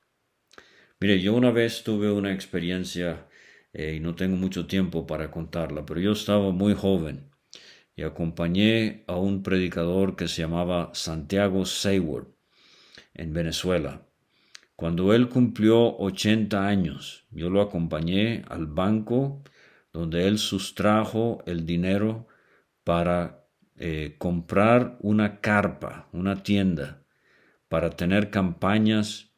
Mire, 1.00 1.20
yo 1.20 1.34
una 1.34 1.50
vez 1.50 1.84
tuve 1.84 2.10
una 2.10 2.32
experiencia, 2.32 3.28
eh, 3.72 3.94
y 3.96 4.00
no 4.00 4.14
tengo 4.14 4.36
mucho 4.36 4.66
tiempo 4.66 5.06
para 5.06 5.30
contarla, 5.30 5.84
pero 5.84 6.00
yo 6.00 6.12
estaba 6.12 6.50
muy 6.50 6.74
joven 6.74 7.30
y 7.94 8.02
acompañé 8.02 9.04
a 9.06 9.16
un 9.16 9.42
predicador 9.42 10.16
que 10.16 10.28
se 10.28 10.42
llamaba 10.42 10.90
Santiago 10.94 11.64
Sayward 11.66 12.37
en 13.18 13.34
Venezuela. 13.34 14.06
Cuando 14.74 15.12
él 15.12 15.28
cumplió 15.28 15.96
80 15.98 16.66
años, 16.66 17.26
yo 17.30 17.50
lo 17.50 17.60
acompañé 17.60 18.44
al 18.48 18.66
banco 18.66 19.42
donde 19.92 20.28
él 20.28 20.38
sustrajo 20.38 21.42
el 21.46 21.66
dinero 21.66 22.28
para 22.84 23.44
eh, 23.76 24.14
comprar 24.18 24.96
una 25.00 25.40
carpa, 25.40 26.08
una 26.12 26.42
tienda, 26.42 27.02
para 27.68 27.90
tener 27.90 28.30
campañas 28.30 29.32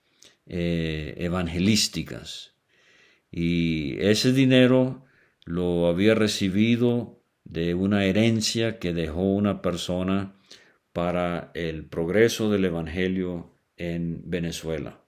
eh, 0.47 1.15
evangelísticas. 1.17 2.55
Y 3.31 3.99
ese 4.01 4.33
dinero 4.33 5.05
lo 5.45 5.87
había 5.87 6.15
recibido 6.15 7.23
de 7.45 7.75
una 7.75 8.05
herencia 8.05 8.79
que 8.79 8.93
dejó 8.93 9.23
una 9.23 9.63
persona 9.63 10.37
para 10.93 11.51
el 11.55 11.87
progreso 11.87 12.51
del 12.51 12.65
Evangelio 12.65 13.55
en 13.81 14.21
Venezuela. 14.27 15.01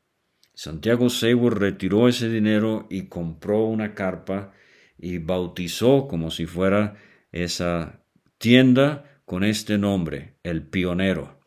Santiago 0.55 1.11
Seymour 1.11 1.61
retiró 1.61 2.09
ese 2.09 2.31
dinero 2.31 2.87
y 2.91 3.07
compró 3.09 3.65
una 3.67 3.95
carpa 3.95 4.53
y 4.99 5.19
bautizó 5.19 6.09
como 6.09 6.31
si 6.31 6.47
fuera 6.47 6.97
esa 7.33 8.01
tienda 8.39 9.21
con 9.27 9.45
este 9.45 9.77
nombre, 9.77 10.39
el 10.43 10.63
pionero. 10.67 11.39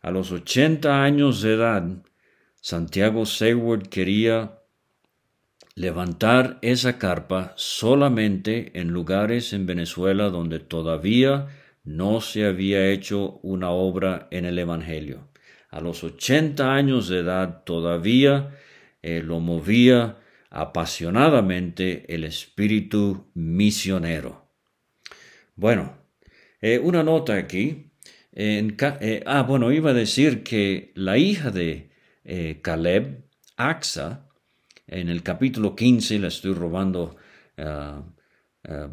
A 0.00 0.12
los 0.12 0.30
80 0.30 1.02
años 1.02 1.42
de 1.42 1.54
edad, 1.54 2.02
Santiago 2.60 3.26
Seward 3.26 3.88
quería 3.88 4.60
levantar 5.74 6.58
esa 6.62 6.96
carpa 6.96 7.54
solamente 7.56 8.78
en 8.78 8.88
lugares 8.88 9.52
en 9.52 9.66
Venezuela 9.66 10.30
donde 10.30 10.60
todavía 10.60 11.48
no 11.82 12.20
se 12.20 12.46
había 12.46 12.88
hecho 12.88 13.40
una 13.42 13.70
obra 13.70 14.28
en 14.30 14.44
el 14.44 14.58
Evangelio. 14.58 15.28
A 15.70 15.80
los 15.80 16.04
80 16.04 16.74
años 16.74 17.08
de 17.08 17.20
edad 17.20 17.64
todavía 17.64 18.56
eh, 19.02 19.22
lo 19.22 19.40
movía 19.40 20.18
apasionadamente 20.50 22.12
el 22.14 22.24
espíritu 22.24 23.30
misionero. 23.34 24.50
Bueno, 25.54 25.98
eh, 26.60 26.78
una 26.78 27.02
nota 27.02 27.36
aquí. 27.36 27.92
Eh, 28.32 29.22
ah, 29.26 29.42
bueno, 29.42 29.72
iba 29.72 29.90
a 29.90 29.94
decir 29.94 30.42
que 30.42 30.92
la 30.94 31.18
hija 31.18 31.50
de 31.50 31.90
Caleb, 32.62 33.24
Axa, 33.56 34.26
en 34.86 35.08
el 35.08 35.22
capítulo 35.22 35.74
15 35.74 36.18
le 36.18 36.28
estoy 36.28 36.54
robando 36.54 37.16
ah, 37.58 38.02
ah, 38.64 38.90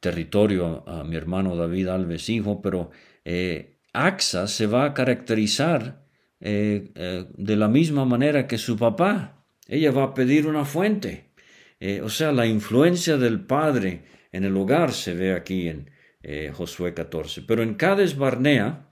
territorio 0.00 0.88
a 0.88 1.04
mi 1.04 1.16
hermano 1.16 1.56
David 1.56 1.88
Alves 1.88 2.28
hijo, 2.28 2.60
pero 2.60 2.90
Axa 3.94 4.46
se 4.46 4.66
va 4.66 4.84
a 4.84 4.94
caracterizar 4.94 6.04
eh, 6.40 6.90
eh, 6.94 7.26
de 7.36 7.56
la 7.56 7.68
misma 7.68 8.04
manera 8.04 8.46
que 8.46 8.58
su 8.58 8.76
papá. 8.76 9.46
Ella 9.66 9.90
va 9.92 10.04
a 10.04 10.14
pedir 10.14 10.46
una 10.46 10.64
fuente. 10.64 11.32
o 12.02 12.08
sea, 12.08 12.32
la 12.32 12.46
influencia 12.46 13.16
del 13.16 13.40
padre 13.40 14.04
en 14.32 14.44
el 14.44 14.56
hogar 14.56 14.92
se 14.92 15.14
ve 15.14 15.32
aquí 15.32 15.68
en 15.68 15.90
Josué 16.52 16.94
14. 16.94 17.42
Pero 17.42 17.62
en 17.62 17.74
Cades 17.74 18.16
Barnea, 18.16 18.90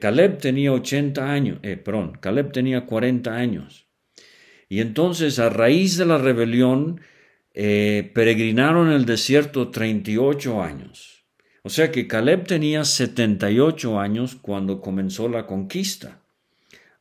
Caleb 0.00 0.38
tenía 0.38 0.72
80 0.72 1.30
años, 1.30 1.58
perdón, 1.84 2.12
Caleb 2.20 2.52
tenía 2.52 2.86
40 2.86 3.34
años. 3.34 3.84
Y 4.68 4.80
entonces, 4.80 5.38
a 5.38 5.50
raíz 5.50 5.96
de 5.96 6.06
la 6.06 6.18
rebelión, 6.18 7.00
eh, 7.52 8.10
peregrinaron 8.12 8.88
en 8.88 8.94
el 8.94 9.04
desierto 9.04 9.70
38 9.70 10.60
años. 10.60 11.13
O 11.66 11.70
sea 11.70 11.90
que 11.90 12.06
Caleb 12.06 12.46
tenía 12.46 12.84
78 12.84 13.98
años 13.98 14.34
cuando 14.34 14.82
comenzó 14.82 15.30
la 15.30 15.46
conquista. 15.46 16.20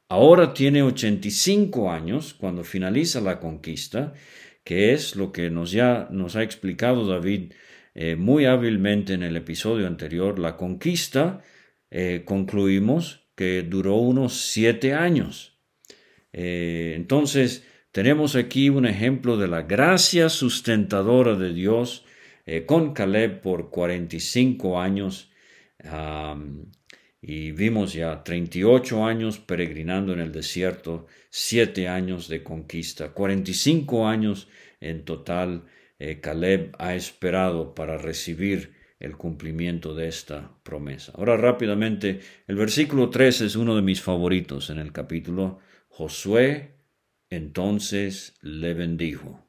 Ahora 0.08 0.54
tiene 0.54 0.82
85 0.82 1.92
años 1.92 2.34
cuando 2.34 2.64
finaliza 2.64 3.20
la 3.20 3.42
conquista, 3.42 4.14
que 4.64 4.94
es 4.94 5.18
lo 5.18 5.34
que 5.34 5.50
nos 5.50 5.72
ya 5.72 6.08
nos 6.12 6.38
ha 6.38 6.44
explicado 6.44 7.06
David 7.06 7.52
eh, 7.94 8.16
muy 8.16 8.46
hábilmente 8.46 9.14
en 9.14 9.24
el 9.24 9.36
episodio 9.36 9.86
anterior. 9.86 10.40
La 10.40 10.56
conquista, 10.56 11.42
eh, 11.92 12.22
concluimos 12.24 13.28
que 13.36 13.64
duró 13.64 13.96
unos 13.96 14.34
siete 14.34 14.94
años. 14.94 15.60
Eh, 16.32 16.94
entonces, 16.96 17.68
tenemos 17.92 18.38
aquí 18.38 18.70
un 18.70 18.86
ejemplo 18.86 19.36
de 19.36 19.50
la 19.50 19.64
gracia 19.64 20.30
sustentadora 20.30 21.36
de 21.36 21.54
Dios 21.54 22.06
eh, 22.46 22.66
con 22.66 22.94
Caleb 22.94 23.42
por 23.42 23.70
45 23.70 24.80
años. 24.80 25.30
y 27.22 27.52
vimos 27.52 27.94
ya 27.94 28.24
38 28.24 29.06
años 29.06 29.40
peregrinando 29.40 30.14
en 30.14 30.20
el 30.20 30.32
desierto, 30.32 31.08
7 31.30 31.88
años 31.88 32.28
de 32.28 32.44
conquista, 32.44 33.14
45 33.14 34.08
años 34.08 34.50
en 34.82 35.06
total 35.06 35.66
eh, 36.00 36.20
Caleb 36.20 36.76
ha 36.80 36.96
esperado 36.96 37.74
para 37.74 37.98
recibir 37.98 38.74
el 39.00 39.16
cumplimiento 39.18 39.96
de 39.96 40.08
esta 40.08 40.58
promesa. 40.64 41.14
Ahora 41.16 41.38
rápidamente, 41.38 42.20
el 42.48 42.56
versículo 42.56 43.10
3 43.10 43.42
es 43.42 43.56
uno 43.56 43.76
de 43.76 43.82
mis 43.82 44.02
favoritos 44.02 44.70
en 44.70 44.80
el 44.80 44.92
capítulo. 44.92 45.60
Josué 45.88 46.76
entonces 47.30 48.36
le 48.42 48.74
bendijo 48.74 49.43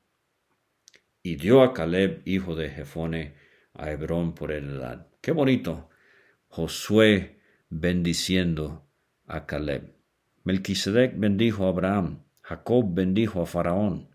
y 1.26 1.37
dio 1.37 1.62
a 1.62 1.72
Caleb, 1.72 2.20
hijo 2.26 2.54
de 2.54 2.68
Jefone, 2.68 3.34
a 3.72 3.90
Hebrón 3.90 4.34
por 4.34 4.52
heredad. 4.52 5.06
Qué 5.22 5.32
bonito. 5.32 5.88
Josué 6.48 7.40
bendiciendo 7.70 8.87
a 9.26 9.46
Caleb. 9.46 9.94
Melquisedec 10.44 11.18
bendijo 11.18 11.64
a 11.64 11.70
Abraham. 11.70 12.24
Jacob 12.42 12.94
bendijo 12.94 13.40
a 13.40 13.46
Faraón. 13.46 14.10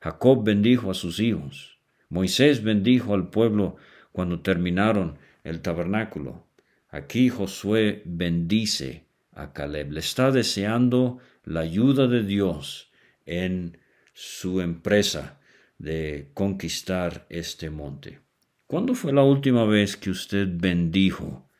Jacob 0.00 0.42
bendijo 0.42 0.90
a 0.90 0.94
sus 0.94 1.20
hijos. 1.20 1.78
Moisés 2.08 2.64
bendijo 2.64 3.12
al 3.12 3.28
pueblo 3.28 3.76
cuando 4.12 4.40
terminaron 4.40 5.18
el 5.44 5.60
tabernáculo. 5.60 6.46
Aquí 6.88 7.28
Josué 7.28 8.00
bendice 8.06 9.04
a 9.30 9.52
Caleb. 9.52 9.92
Le 9.92 10.00
está 10.00 10.30
deseando 10.30 11.18
la 11.44 11.60
ayuda 11.60 12.06
de 12.06 12.22
Dios 12.22 12.90
en 13.26 13.76
su 14.14 14.62
empresa 14.62 15.38
de 15.82 16.30
conquistar 16.32 17.26
este 17.28 17.68
monte. 17.68 18.20
¿Cuándo 18.68 18.94
fue 18.94 19.12
la 19.12 19.24
última 19.24 19.64
vez 19.64 19.96
que 19.96 20.10
usted 20.10 20.46
bendijo 20.48 21.50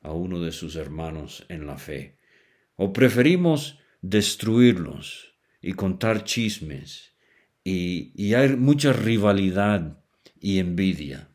a 0.00 0.12
uno 0.12 0.40
de 0.40 0.50
sus 0.50 0.74
hermanos 0.74 1.46
en 1.48 1.66
la 1.66 1.78
fe? 1.78 2.18
¿O 2.74 2.92
preferimos 2.92 3.78
destruirlos 4.02 5.36
y 5.62 5.74
contar 5.74 6.24
chismes 6.24 7.14
y, 7.62 8.12
y 8.16 8.34
hay 8.34 8.56
mucha 8.56 8.92
rivalidad 8.92 10.02
y 10.40 10.58
envidia? 10.58 11.28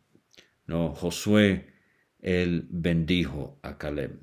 No, 0.68 0.94
Josué, 0.94 1.74
él 2.20 2.68
bendijo 2.70 3.58
a 3.64 3.78
Caleb. 3.78 4.20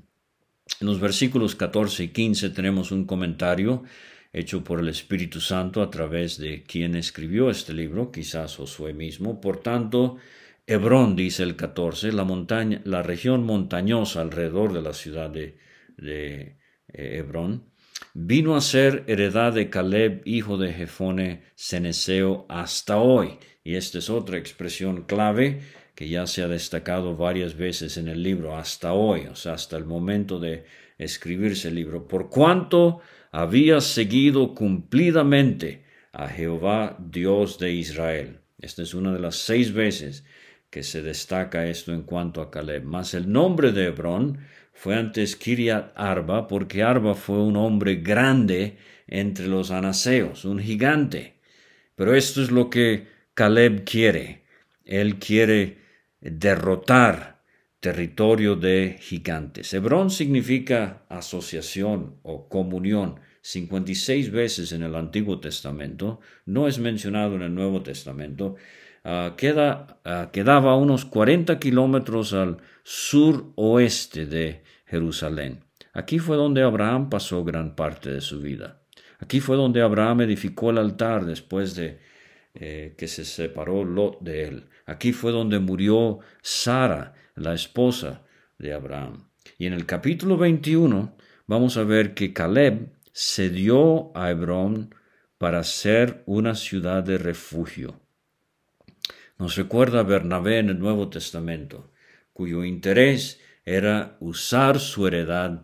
En 0.79 0.87
los 0.87 1.01
versículos 1.01 1.57
14 1.57 2.05
y 2.05 2.09
15 2.09 2.51
tenemos 2.51 2.93
un 2.93 3.07
comentario 3.07 3.83
hecho 4.33 4.63
por 4.63 4.81
el 4.81 4.89
Espíritu 4.89 5.41
Santo 5.41 5.83
a 5.83 5.91
través 5.91 6.39
de 6.39 6.63
quien 6.63 6.95
escribió 6.95 7.51
este 7.51 7.73
libro, 7.73 8.13
quizás 8.13 8.57
Josué 8.57 8.93
mismo. 8.93 9.41
Por 9.41 9.59
tanto, 9.59 10.17
Hebrón, 10.67 11.17
dice 11.17 11.43
el 11.43 11.57
14, 11.57 12.13
la, 12.13 12.25
montaña, 12.25 12.81
la 12.85 13.03
región 13.03 13.45
montañosa 13.45 14.21
alrededor 14.21 14.73
de 14.73 14.83
la 14.83 14.93
ciudad 14.93 15.31
de, 15.31 15.57
eh, 15.99 16.57
Hebrón, 16.89 17.65
vino 18.15 18.57
a 18.57 18.61
ser 18.61 19.05
heredad 19.09 19.53
de 19.53 19.69
Caleb, 19.69 20.23
hijo 20.25 20.59
de 20.59 20.73
Jefone 20.73 21.43
Ceneseo, 21.57 22.47
hasta 22.49 22.99
hoy. 22.99 23.39
Y 23.65 23.75
esta 23.75 23.99
es 23.99 24.11
otra 24.11 24.39
expresión 24.39 25.03
clave 25.03 25.61
que 25.95 26.09
ya 26.09 26.27
se 26.27 26.43
ha 26.43 26.49
destacado 26.49 27.17
varias 27.17 27.57
veces 27.57 27.97
en 27.97 28.09
el 28.09 28.23
libro 28.23 28.57
hasta 28.57 28.93
hoy, 28.93 29.27
o 29.27 29.35
sea, 29.35 29.55
hasta 29.55 29.77
el 29.77 29.85
momento 29.85 30.39
de 30.39 30.65
escribirse 30.97 31.69
el 31.69 31.75
libro, 31.75 32.07
por 32.07 32.31
cuanto 32.31 33.01
había 33.31 33.81
seguido 33.81 34.55
cumplidamente 34.55 35.85
a 36.13 36.29
Jehová 36.29 36.97
Dios 36.99 37.59
de 37.59 37.73
Israel. 37.73 38.41
Esta 38.61 38.83
es 38.83 38.95
una 38.95 39.13
de 39.13 39.21
las 39.21 39.37
seis 39.37 39.73
veces 39.73 40.25
que 40.69 40.83
se 40.83 41.03
destaca 41.03 41.67
esto 41.67 41.93
en 41.93 42.03
cuanto 42.03 42.43
a 42.43 42.51
Caleb. 42.51 42.85
Mas 42.85 43.15
el 43.15 43.31
nombre 43.31 43.73
de 43.73 43.87
Hebrón 43.87 44.39
fue 44.73 44.97
antes 44.97 45.37
Kiriat 45.37 45.93
Arba, 45.97 46.47
porque 46.47 46.83
Arba 46.83 47.15
fue 47.15 47.39
un 47.39 47.57
hombre 47.57 47.97
grande 47.97 48.77
entre 49.07 49.47
los 49.49 49.71
anaseos, 49.71 50.45
un 50.45 50.61
gigante. 50.61 51.35
Pero 51.97 52.15
esto 52.15 52.43
es 52.43 52.51
lo 52.51 52.71
que 52.71 53.09
Caleb 53.35 53.85
quiere. 53.85 54.45
Él 54.85 55.19
quiere 55.19 55.79
derrotar 56.21 57.40
territorio 57.81 58.57
de 58.57 58.99
gigantes. 59.01 59.73
Hebrón 59.75 60.11
significa 60.11 61.03
asociación 61.09 62.17
o 62.23 62.49
comunión. 62.49 63.21
56 63.43 64.31
veces 64.31 64.73
en 64.73 64.83
el 64.83 64.95
Antiguo 64.95 65.41
Testamento, 65.41 66.21
no 66.45 66.69
es 66.69 66.79
mencionado 66.79 67.37
en 67.37 67.43
el 67.43 67.55
Nuevo 67.55 67.83
Testamento, 67.83 68.57
uh, 69.05 69.35
queda, 69.35 69.99
uh, 70.05 70.31
quedaba 70.31 70.77
unos 70.77 71.07
40 71.07 71.59
kilómetros 71.59 72.35
al 72.35 72.59
suroeste 72.83 74.27
de 74.27 74.63
Jerusalén. 74.85 75.65
Aquí 75.95 76.19
fue 76.19 76.37
donde 76.37 76.63
Abraham 76.63 77.09
pasó 77.09 77.43
gran 77.43 77.75
parte 77.75 78.11
de 78.11 78.21
su 78.21 78.41
vida. 78.41 78.83
Aquí 79.19 79.41
fue 79.41 79.57
donde 79.57 79.81
Abraham 79.81 80.23
edificó 80.23 80.71
el 80.71 80.79
altar 80.79 81.25
después 81.25 81.75
de 81.75 81.99
eh, 82.55 82.95
que 82.97 83.09
se 83.09 83.25
separó 83.25 83.85
Lot 83.85 84.21
de 84.21 84.45
él. 84.45 84.65
Aquí 84.87 85.13
fue 85.13 85.33
donde 85.33 85.59
murió 85.59 86.19
Sara, 86.43 87.15
la 87.35 87.55
esposa 87.55 88.23
de 88.59 88.73
Abraham. 88.73 89.29
Y 89.59 89.67
en 89.67 89.73
el 89.73 89.87
capítulo 89.87 90.37
21 90.37 91.17
vamos 91.47 91.77
a 91.77 91.85
ver 91.85 92.15
que 92.15 92.33
Caleb 92.33 92.93
se 93.13 93.51
dio 93.51 94.17
a 94.17 94.31
Hebrón 94.31 94.95
para 95.39 95.65
ser 95.65 96.23
una 96.27 96.55
ciudad 96.55 97.03
de 97.03 97.19
refugio. 97.19 98.01
Nos 99.39 99.57
recuerda 99.57 100.03
Bernabé 100.03 100.59
en 100.59 100.69
el 100.69 100.79
Nuevo 100.79 101.09
Testamento, 101.09 101.91
cuyo 102.33 102.65
interés 102.65 103.41
era 103.65 104.17
usar 104.21 104.79
su 104.79 105.07
heredad 105.07 105.63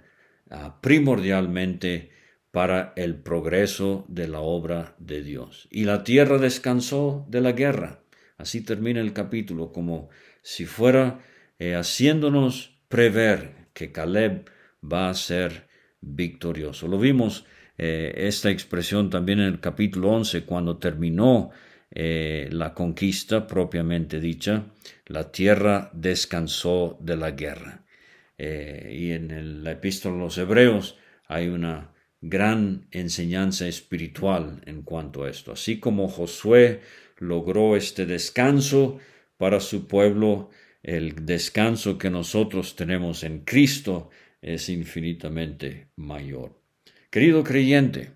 ah, 0.50 0.80
primordialmente 0.80 2.10
para 2.50 2.94
el 2.96 3.16
progreso 3.16 4.06
de 4.08 4.28
la 4.28 4.40
obra 4.40 4.94
de 4.98 5.22
Dios. 5.22 5.68
Y 5.70 5.84
la 5.84 6.04
tierra 6.04 6.38
descansó 6.38 7.26
de 7.28 7.42
la 7.42 7.52
guerra. 7.52 8.00
Así 8.38 8.62
termina 8.62 9.00
el 9.00 9.12
capítulo, 9.12 9.72
como 9.72 10.08
si 10.40 10.64
fuera 10.64 11.20
eh, 11.58 11.74
haciéndonos 11.74 12.78
prever 12.88 13.68
que 13.72 13.92
Caleb 13.92 14.50
va 14.82 15.10
a 15.10 15.14
ser 15.14 15.68
victorioso. 16.00 16.88
Lo 16.88 16.98
vimos 16.98 17.44
eh, 17.78 18.12
esta 18.16 18.50
expresión 18.50 19.10
también 19.10 19.40
en 19.40 19.46
el 19.46 19.60
capítulo 19.60 20.10
11, 20.10 20.44
cuando 20.44 20.78
terminó 20.78 21.50
eh, 21.90 22.48
la 22.52 22.74
conquista 22.74 23.46
propiamente 23.46 24.20
dicha, 24.20 24.66
la 25.06 25.30
tierra 25.30 25.90
descansó 25.92 26.98
de 27.00 27.16
la 27.16 27.30
guerra. 27.32 27.84
y 28.38 29.12
en 29.12 29.30
el, 29.30 29.64
la 29.64 29.72
epístola 29.72 30.16
a 30.16 30.18
los 30.18 30.36
hebreos 30.36 30.98
hay 31.26 31.48
una 31.48 31.92
gran 32.20 32.88
enseñanza 32.90 33.66
espiritual 33.66 34.62
en 34.66 34.82
cuanto 34.82 35.24
a 35.24 35.30
esto. 35.30 35.52
Así 35.52 35.78
como 35.80 36.08
Josué 36.08 36.80
logró 37.18 37.76
este 37.76 38.06
descanso 38.06 38.98
para 39.36 39.60
su 39.60 39.86
pueblo, 39.86 40.50
el 40.86 41.26
descanso 41.26 41.98
que 41.98 42.10
nosotros 42.10 42.76
tenemos 42.76 43.24
en 43.24 43.40
Cristo 43.40 44.08
es 44.40 44.68
infinitamente 44.68 45.88
mayor. 45.96 46.60
Querido 47.10 47.42
creyente, 47.42 48.12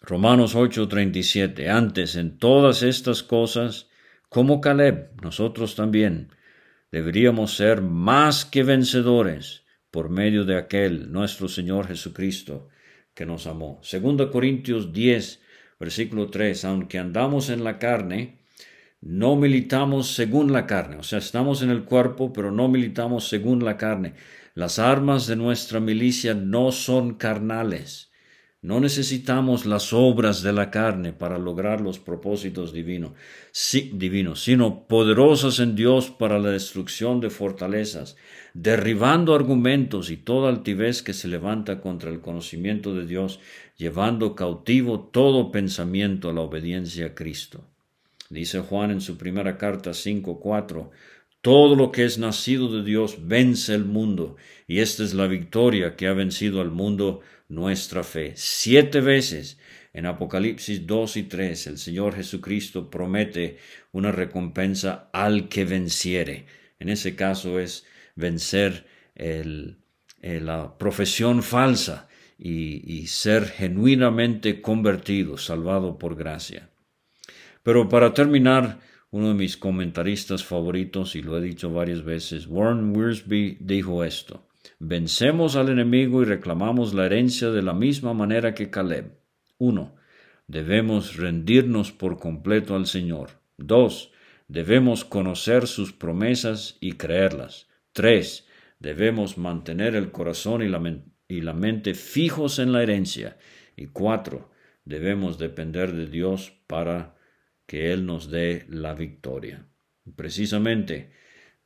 Romanos 0.00 0.54
8:37, 0.54 1.68
antes 1.68 2.16
en 2.16 2.38
todas 2.38 2.82
estas 2.82 3.22
cosas, 3.22 3.90
como 4.30 4.62
Caleb, 4.62 5.20
nosotros 5.22 5.74
también 5.74 6.30
deberíamos 6.90 7.54
ser 7.54 7.82
más 7.82 8.46
que 8.46 8.62
vencedores 8.62 9.64
por 9.90 10.08
medio 10.08 10.46
de 10.46 10.56
aquel 10.56 11.12
nuestro 11.12 11.48
Señor 11.48 11.88
Jesucristo 11.88 12.70
que 13.12 13.26
nos 13.26 13.46
amó. 13.46 13.80
Segundo 13.82 14.30
Corintios 14.30 14.94
10, 14.94 15.42
versículo 15.78 16.30
3, 16.30 16.64
aunque 16.64 16.98
andamos 16.98 17.50
en 17.50 17.64
la 17.64 17.78
carne, 17.78 18.37
no 19.00 19.36
militamos 19.36 20.14
según 20.14 20.52
la 20.52 20.66
carne, 20.66 20.96
o 20.96 21.02
sea, 21.02 21.18
estamos 21.18 21.62
en 21.62 21.70
el 21.70 21.84
cuerpo, 21.84 22.32
pero 22.32 22.50
no 22.50 22.68
militamos 22.68 23.28
según 23.28 23.64
la 23.64 23.76
carne. 23.76 24.14
Las 24.54 24.78
armas 24.78 25.26
de 25.26 25.36
nuestra 25.36 25.80
milicia 25.80 26.34
no 26.34 26.72
son 26.72 27.14
carnales 27.14 28.08
no 28.60 28.80
necesitamos 28.80 29.66
las 29.66 29.92
obras 29.92 30.42
de 30.42 30.52
la 30.52 30.72
carne 30.72 31.12
para 31.12 31.38
lograr 31.38 31.80
los 31.80 32.00
propósitos 32.00 32.72
divinos, 32.72 33.12
divinos, 33.92 34.42
sino 34.42 34.88
poderosas 34.88 35.60
en 35.60 35.76
Dios 35.76 36.10
para 36.10 36.40
la 36.40 36.50
destrucción 36.50 37.20
de 37.20 37.30
fortalezas, 37.30 38.16
derribando 38.54 39.36
argumentos 39.36 40.10
y 40.10 40.16
toda 40.16 40.48
altivez 40.48 41.04
que 41.04 41.12
se 41.12 41.28
levanta 41.28 41.80
contra 41.80 42.10
el 42.10 42.20
conocimiento 42.20 42.94
de 42.96 43.06
Dios, 43.06 43.38
llevando 43.76 44.34
cautivo 44.34 45.08
todo 45.12 45.52
pensamiento 45.52 46.28
a 46.28 46.32
la 46.32 46.40
obediencia 46.40 47.06
a 47.06 47.14
Cristo. 47.14 47.64
Dice 48.30 48.60
Juan 48.60 48.90
en 48.90 49.00
su 49.00 49.16
primera 49.16 49.56
carta 49.56 49.94
5:4, 49.94 50.90
todo 51.40 51.76
lo 51.76 51.92
que 51.92 52.04
es 52.04 52.18
nacido 52.18 52.70
de 52.74 52.84
Dios 52.84 53.16
vence 53.26 53.74
el 53.74 53.84
mundo, 53.84 54.36
y 54.66 54.80
esta 54.80 55.04
es 55.04 55.14
la 55.14 55.26
victoria 55.26 55.96
que 55.96 56.06
ha 56.06 56.12
vencido 56.12 56.60
al 56.60 56.70
mundo, 56.70 57.20
nuestra 57.48 58.04
fe. 58.04 58.32
Siete 58.36 59.00
veces 59.00 59.58
en 59.92 60.06
Apocalipsis 60.06 60.86
2 60.86 61.16
y 61.16 61.22
3 61.24 61.66
el 61.66 61.78
Señor 61.78 62.14
Jesucristo 62.14 62.90
promete 62.90 63.58
una 63.92 64.12
recompensa 64.12 65.08
al 65.12 65.48
que 65.48 65.64
venciere. 65.64 66.46
En 66.78 66.88
ese 66.88 67.16
caso 67.16 67.58
es 67.58 67.86
vencer 68.14 68.86
eh, 69.14 69.74
la 70.22 70.76
profesión 70.78 71.42
falsa 71.42 72.08
y, 72.38 73.06
ser 73.08 73.46
genuinamente 73.46 74.60
convertido, 74.60 75.38
salvado 75.38 75.98
por 75.98 76.14
gracia. 76.14 76.67
Pero 77.62 77.88
para 77.88 78.14
terminar, 78.14 78.80
uno 79.10 79.28
de 79.28 79.34
mis 79.34 79.56
comentaristas 79.56 80.44
favoritos, 80.44 81.16
y 81.16 81.22
lo 81.22 81.38
he 81.38 81.40
dicho 81.40 81.72
varias 81.72 82.04
veces, 82.04 82.46
Warren 82.46 82.96
Wiersbe 82.96 83.56
dijo 83.60 84.04
esto, 84.04 84.46
vencemos 84.78 85.56
al 85.56 85.70
enemigo 85.70 86.22
y 86.22 86.26
reclamamos 86.26 86.94
la 86.94 87.06
herencia 87.06 87.50
de 87.50 87.62
la 87.62 87.72
misma 87.72 88.12
manera 88.14 88.54
que 88.54 88.70
Caleb. 88.70 89.18
1. 89.58 89.94
Debemos 90.46 91.16
rendirnos 91.16 91.92
por 91.92 92.18
completo 92.18 92.76
al 92.76 92.86
Señor. 92.86 93.30
2. 93.58 94.12
Debemos 94.46 95.04
conocer 95.04 95.66
sus 95.66 95.92
promesas 95.92 96.76
y 96.80 96.92
creerlas. 96.92 97.68
3. 97.92 98.46
Debemos 98.78 99.36
mantener 99.36 99.96
el 99.96 100.10
corazón 100.12 100.62
y 100.62 100.68
la, 100.68 100.80
y 101.26 101.40
la 101.40 101.52
mente 101.52 101.94
fijos 101.94 102.58
en 102.58 102.72
la 102.72 102.82
herencia. 102.82 103.36
Y 103.76 103.88
cuatro, 103.88 104.50
debemos 104.84 105.38
depender 105.38 105.92
de 105.92 106.06
Dios 106.06 106.52
para 106.66 107.17
que 107.68 107.92
Él 107.92 108.06
nos 108.06 108.30
dé 108.30 108.64
la 108.70 108.94
victoria. 108.94 109.68
Precisamente, 110.16 111.12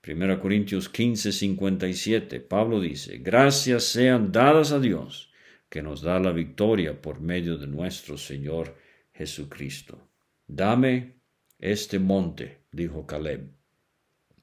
1 0.04 0.40
Corintios 0.40 0.88
15, 0.88 1.30
57, 1.30 2.40
Pablo 2.40 2.80
dice, 2.80 3.18
gracias 3.18 3.84
sean 3.84 4.32
dadas 4.32 4.72
a 4.72 4.80
Dios, 4.80 5.30
que 5.68 5.80
nos 5.80 6.02
da 6.02 6.18
la 6.18 6.32
victoria 6.32 7.00
por 7.00 7.20
medio 7.20 7.56
de 7.56 7.68
nuestro 7.68 8.18
Señor 8.18 8.76
Jesucristo. 9.12 10.10
Dame 10.48 11.20
este 11.60 12.00
monte, 12.00 12.64
dijo 12.72 13.06
Caleb. 13.06 13.52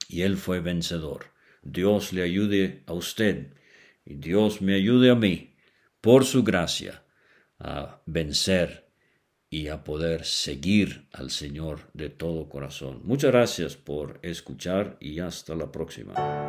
Y 0.08 0.22
él 0.22 0.38
fue 0.38 0.62
vencedor. 0.62 1.26
Dios 1.62 2.14
le 2.14 2.24
ayude 2.24 2.84
a 2.86 2.94
usted 2.94 3.54
y 4.06 4.16
Dios 4.16 4.62
me 4.62 4.76
ayude 4.76 5.10
a 5.10 5.16
mí, 5.16 5.58
por 6.00 6.24
su 6.24 6.42
gracia, 6.46 7.04
a 7.60 8.02
vencer 8.06 8.89
y 9.50 9.68
a 9.68 9.84
poder 9.84 10.26
seguir 10.26 11.08
al 11.12 11.32
Señor 11.32 11.90
de 11.94 12.10
todo 12.10 12.50
corazón. 12.50 13.02
Muchas 13.04 13.32
gracias 13.32 13.76
por 13.76 14.20
escuchar 14.22 14.98
y 15.00 15.20
hasta 15.20 15.56
la 15.56 15.72
próxima. 15.72 16.49